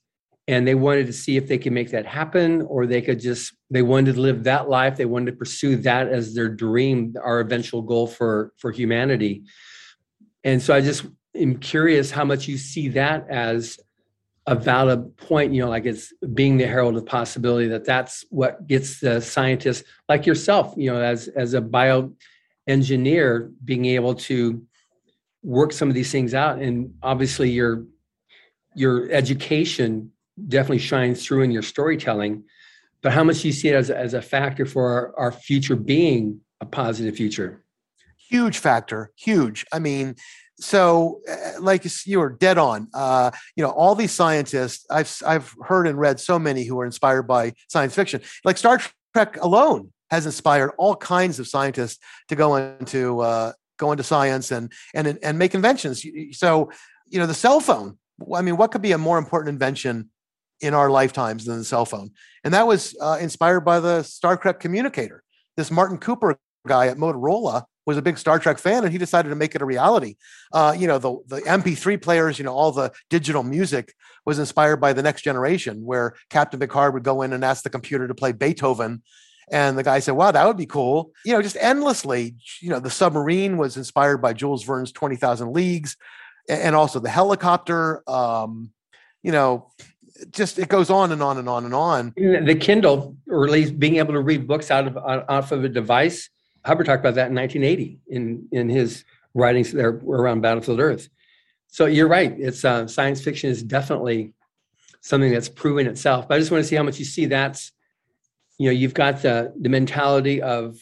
[0.47, 3.53] and they wanted to see if they could make that happen or they could just
[3.69, 4.97] they wanted to live that life.
[4.97, 9.43] They wanted to pursue that as their dream our eventual goal for for humanity.
[10.43, 13.79] And so i just am curious how much you see that as
[14.47, 18.65] a valid point you know like it's being the herald of possibility that that's what
[18.65, 22.11] gets the scientists like yourself you know as as a bio
[22.67, 24.65] engineer being able to
[25.43, 26.59] work some of these things out.
[26.59, 27.85] And obviously your
[28.75, 30.11] your education
[30.47, 32.43] definitely shines through in your storytelling.
[33.01, 35.75] But how much do you see it as, as a factor for our, our future
[35.75, 37.63] being a positive future?
[38.29, 39.65] Huge factor, huge.
[39.73, 40.15] I mean,
[40.61, 45.53] so uh, like you are dead on uh, you know all these scientists i've i've
[45.63, 48.79] heard and read so many who are inspired by science fiction like star
[49.13, 54.51] trek alone has inspired all kinds of scientists to go into uh, go into science
[54.51, 56.69] and and and make inventions so
[57.07, 57.97] you know the cell phone
[58.35, 60.09] i mean what could be a more important invention
[60.61, 62.11] in our lifetimes than the cell phone.
[62.43, 65.23] And that was uh, inspired by the Star Trek communicator.
[65.57, 66.37] This Martin Cooper
[66.67, 69.61] guy at Motorola was a big Star Trek fan, and he decided to make it
[69.61, 70.15] a reality.
[70.53, 73.93] Uh, you know, the the MP3 players, you know, all the digital music
[74.25, 77.69] was inspired by the Next Generation, where Captain Picard would go in and ask the
[77.69, 79.01] computer to play Beethoven.
[79.51, 82.35] And the guy said, "Wow, that would be cool." You know, just endlessly.
[82.61, 85.97] You know, the submarine was inspired by Jules Verne's Twenty Thousand Leagues,
[86.47, 88.07] and also the helicopter.
[88.09, 88.71] Um,
[89.23, 89.71] you know,
[90.31, 92.13] just it goes on and on and on and on.
[92.15, 95.69] The Kindle, or at least being able to read books out of off of a
[95.69, 96.29] device.
[96.65, 99.03] Hubbard talked about that in 1980 in in his
[99.33, 101.09] writings there around Battlefield Earth.
[101.67, 102.35] So you're right.
[102.37, 104.33] It's uh, science fiction is definitely
[105.01, 106.27] something that's proven itself.
[106.27, 107.71] But I just want to see how much you see that's,
[108.59, 110.77] you know, you've got the the mentality of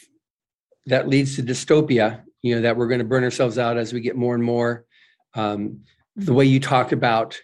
[0.87, 2.23] that leads to dystopia.
[2.41, 4.85] You know that we're going to burn ourselves out as we get more and more.
[5.35, 5.81] Um,
[6.15, 7.39] the way you talk about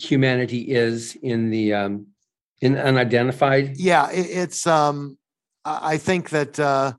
[0.00, 2.06] humanity is in the um,
[2.60, 3.76] in unidentified?
[3.76, 4.66] Yeah, it, it's.
[4.66, 5.18] Um,
[5.64, 6.94] I think that uh,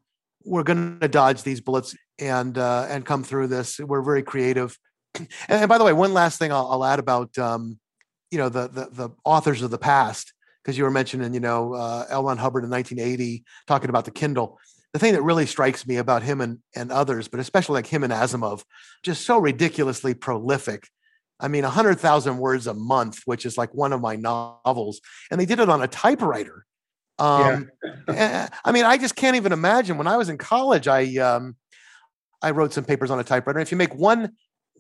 [0.46, 3.80] we're going to dodge these bullets and uh, and come through this.
[3.80, 4.78] We're very creative.
[5.16, 7.80] And, and by the way, one last thing I'll, I'll add about um,
[8.30, 10.34] you know the, the the authors of the past
[10.64, 12.24] because you were mentioning you know uh, L.
[12.24, 14.60] Ron Hubbard in 1980 talking about the Kindle.
[14.94, 18.04] The thing that really strikes me about him and, and others, but especially like him
[18.04, 18.66] and Asimov,
[19.04, 20.90] just so ridiculously prolific
[21.42, 25.02] I mean, 100,000 words a month, which is like one of my novels.
[25.30, 26.66] And they did it on a typewriter.
[27.20, 27.70] Um,
[28.08, 28.50] yeah.
[28.64, 29.98] I mean, I just can't even imagine.
[29.98, 31.56] When I was in college, I um,
[32.42, 33.60] I wrote some papers on a typewriter.
[33.60, 34.34] And if you make one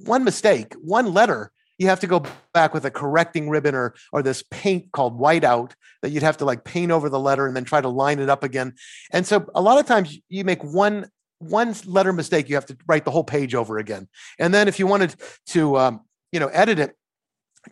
[0.05, 4.23] one mistake, one letter, you have to go back with a correcting ribbon or or
[4.23, 7.63] this paint called whiteout that you'd have to like paint over the letter and then
[7.63, 8.73] try to line it up again.
[9.11, 12.77] And so a lot of times you make one one letter mistake, you have to
[12.87, 14.07] write the whole page over again.
[14.39, 15.15] And then if you wanted
[15.47, 16.01] to um,
[16.31, 16.95] you know, edit it,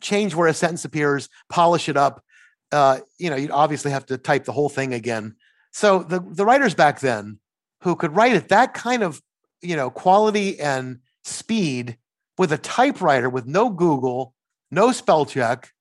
[0.01, 2.23] change where a sentence appears, polish it up.
[2.71, 5.35] Uh, you know, you'd obviously have to type the whole thing again.
[5.71, 7.39] So the the writers back then
[7.81, 9.21] who could write at that kind of
[9.61, 11.97] you know quality and speed
[12.37, 14.33] with a typewriter with no Google,
[14.71, 15.71] no spell check,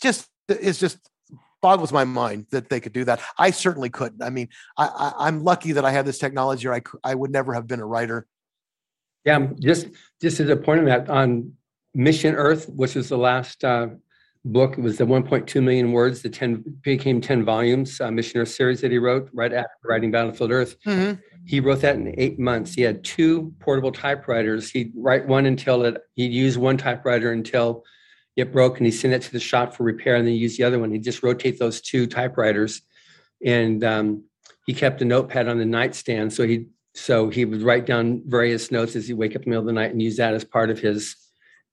[0.00, 0.98] just is just
[1.60, 3.20] boggles my mind that they could do that.
[3.36, 4.22] I certainly couldn't.
[4.22, 7.30] I mean, I, I, am lucky that I have this technology, or I, I would
[7.30, 8.26] never have been a writer.
[9.24, 9.88] Yeah, just
[10.22, 11.52] just as a point of that on
[11.98, 13.88] Mission Earth, which is the last uh,
[14.44, 14.78] book.
[14.78, 18.80] It was the 1.2 million words, the 10 became 10 volumes, uh, Mission Earth series
[18.82, 20.76] that he wrote right after writing Battlefield Earth.
[20.86, 21.20] Mm-hmm.
[21.44, 22.72] He wrote that in eight months.
[22.72, 24.70] He had two portable typewriters.
[24.70, 27.84] He'd write one until it, he'd use one typewriter until
[28.36, 30.62] it broke and he sent it to the shop for repair and then use the
[30.62, 30.92] other one.
[30.92, 32.80] He'd just rotate those two typewriters.
[33.44, 34.22] And um,
[34.66, 36.32] he kept a notepad on the nightstand.
[36.32, 39.50] So he so he would write down various notes as he wake up in the
[39.50, 41.16] middle of the night and use that as part of his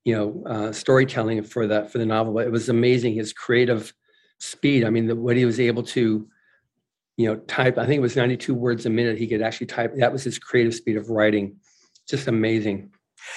[0.05, 2.39] you know uh, storytelling for the for the novel.
[2.39, 3.93] It was amazing his creative
[4.39, 4.85] speed.
[4.85, 6.27] I mean, the, what he was able to
[7.17, 7.77] you know type.
[7.77, 9.17] I think it was 92 words a minute.
[9.17, 9.93] He could actually type.
[9.97, 11.57] That was his creative speed of writing.
[12.07, 12.91] Just amazing.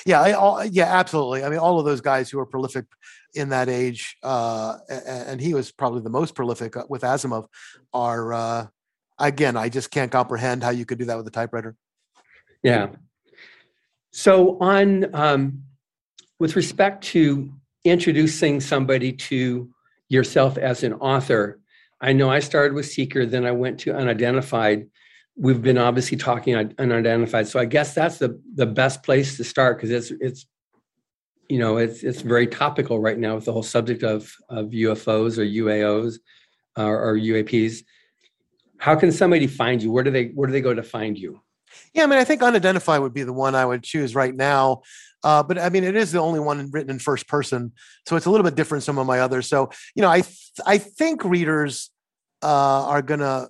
[0.04, 1.44] Yeah, I, all, yeah, absolutely.
[1.44, 2.84] I mean, all of those guys who were prolific
[3.34, 7.46] in that age, uh, and he was probably the most prolific uh, with Asimov,
[7.94, 8.66] are uh,
[9.18, 9.56] again.
[9.56, 11.74] I just can't comprehend how you could do that with a typewriter.
[12.62, 12.88] Yeah.
[14.10, 15.62] So on um,
[16.38, 17.52] with respect to
[17.84, 19.70] introducing somebody to
[20.08, 21.60] yourself as an author,
[22.00, 24.88] I know I started with Seeker, then I went to Unidentified.
[25.36, 29.78] We've been obviously talking unidentified, so I guess that's the the best place to start
[29.78, 30.46] because it's it's
[31.48, 35.38] you know it's it's very topical right now with the whole subject of of UFOs
[35.38, 36.18] or UAOs
[36.76, 37.84] uh, or UAPs.
[38.78, 39.92] How can somebody find you?
[39.92, 41.40] Where do they where do they go to find you?
[41.94, 44.82] Yeah, I mean, I think unidentified would be the one I would choose right now.
[45.24, 47.72] Uh, but I mean, it is the only one written in first person,
[48.06, 49.48] so it's a little bit different some of my others.
[49.48, 51.90] So you know, I th- I think readers
[52.42, 53.48] uh, are gonna.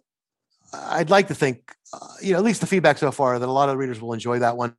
[0.73, 1.61] I'd like to think,
[1.95, 4.13] uh, you know, at least the feedback so far that a lot of readers will
[4.13, 4.75] enjoy that one.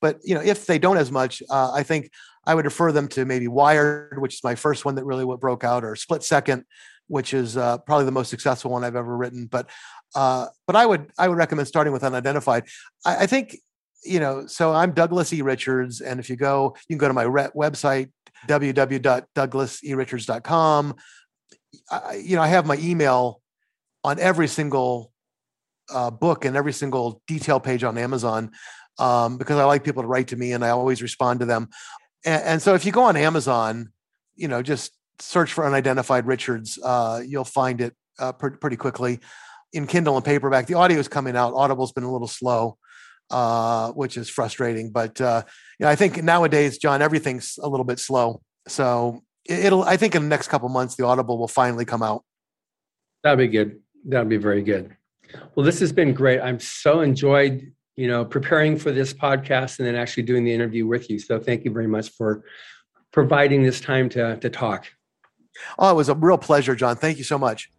[0.00, 2.10] But you know, if they don't as much, uh, I think
[2.46, 5.40] I would refer them to maybe Wired, which is my first one that really what
[5.40, 6.64] broke out, or Split Second,
[7.06, 9.46] which is uh, probably the most successful one I've ever written.
[9.46, 9.68] But
[10.14, 12.64] uh, but I would I would recommend starting with unidentified.
[13.04, 13.58] I, I, think
[14.04, 14.46] you know.
[14.46, 15.42] So I'm Douglas E.
[15.42, 18.10] Richards, and if you go, you can go to my re- website
[18.48, 20.94] www.douglaserichards.com.
[21.90, 23.40] I, you know, I have my email
[24.02, 25.12] on every single
[25.92, 28.50] uh, book and every single detail page on Amazon
[28.98, 31.68] um, because I like people to write to me, and I always respond to them.
[32.24, 33.92] And, and so if you go on Amazon,
[34.36, 39.20] you know, just search for unidentified Richards, uh, you'll find it uh, pr- pretty quickly
[39.72, 40.66] in Kindle and paperback.
[40.66, 41.54] The audio is coming out.
[41.54, 42.76] Audible's been a little slow,
[43.30, 44.90] uh, which is frustrating.
[44.90, 45.42] But uh,
[45.78, 48.42] you know, I think nowadays, John, everything's a little bit slow.
[48.68, 49.84] So it'll.
[49.84, 52.24] I think in the next couple months, the Audible will finally come out.
[53.22, 53.80] That'd be good.
[54.04, 54.96] That'd be very good.
[55.54, 56.40] Well, this has been great.
[56.40, 60.86] I'm so enjoyed, you know, preparing for this podcast and then actually doing the interview
[60.86, 61.18] with you.
[61.18, 62.44] So thank you very much for
[63.12, 64.86] providing this time to to talk.
[65.78, 66.96] Oh, it was a real pleasure, John.
[66.96, 67.70] Thank you so much.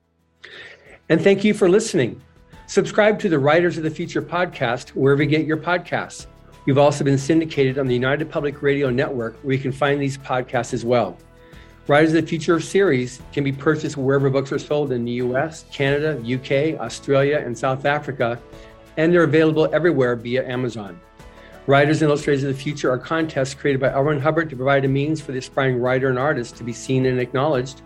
[1.10, 2.22] And thank you for listening.
[2.72, 6.28] Subscribe to the Writers of the Future podcast wherever you get your podcasts.
[6.66, 10.18] We've also been syndicated on the United Public Radio Network, where you can find these
[10.18, 11.18] podcasts as well.
[11.88, 15.66] Writers of the Future series can be purchased wherever books are sold in the US,
[15.70, 18.40] Canada, UK, Australia, and South Africa,
[18.96, 20.98] and they're available everywhere via Amazon.
[21.68, 23.94] Writers and Illustrators of the Future are contests created by.
[23.94, 27.06] Ron Hubbard to provide a means for the aspiring writer and artist to be seen
[27.06, 27.82] and acknowledged.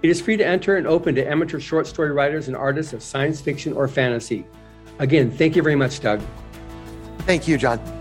[0.00, 3.02] It is free to enter and open to amateur short story writers and artists of
[3.02, 4.46] science fiction or fantasy.
[5.00, 6.20] Again, thank you very much, Doug.
[7.20, 7.97] Thank you, John.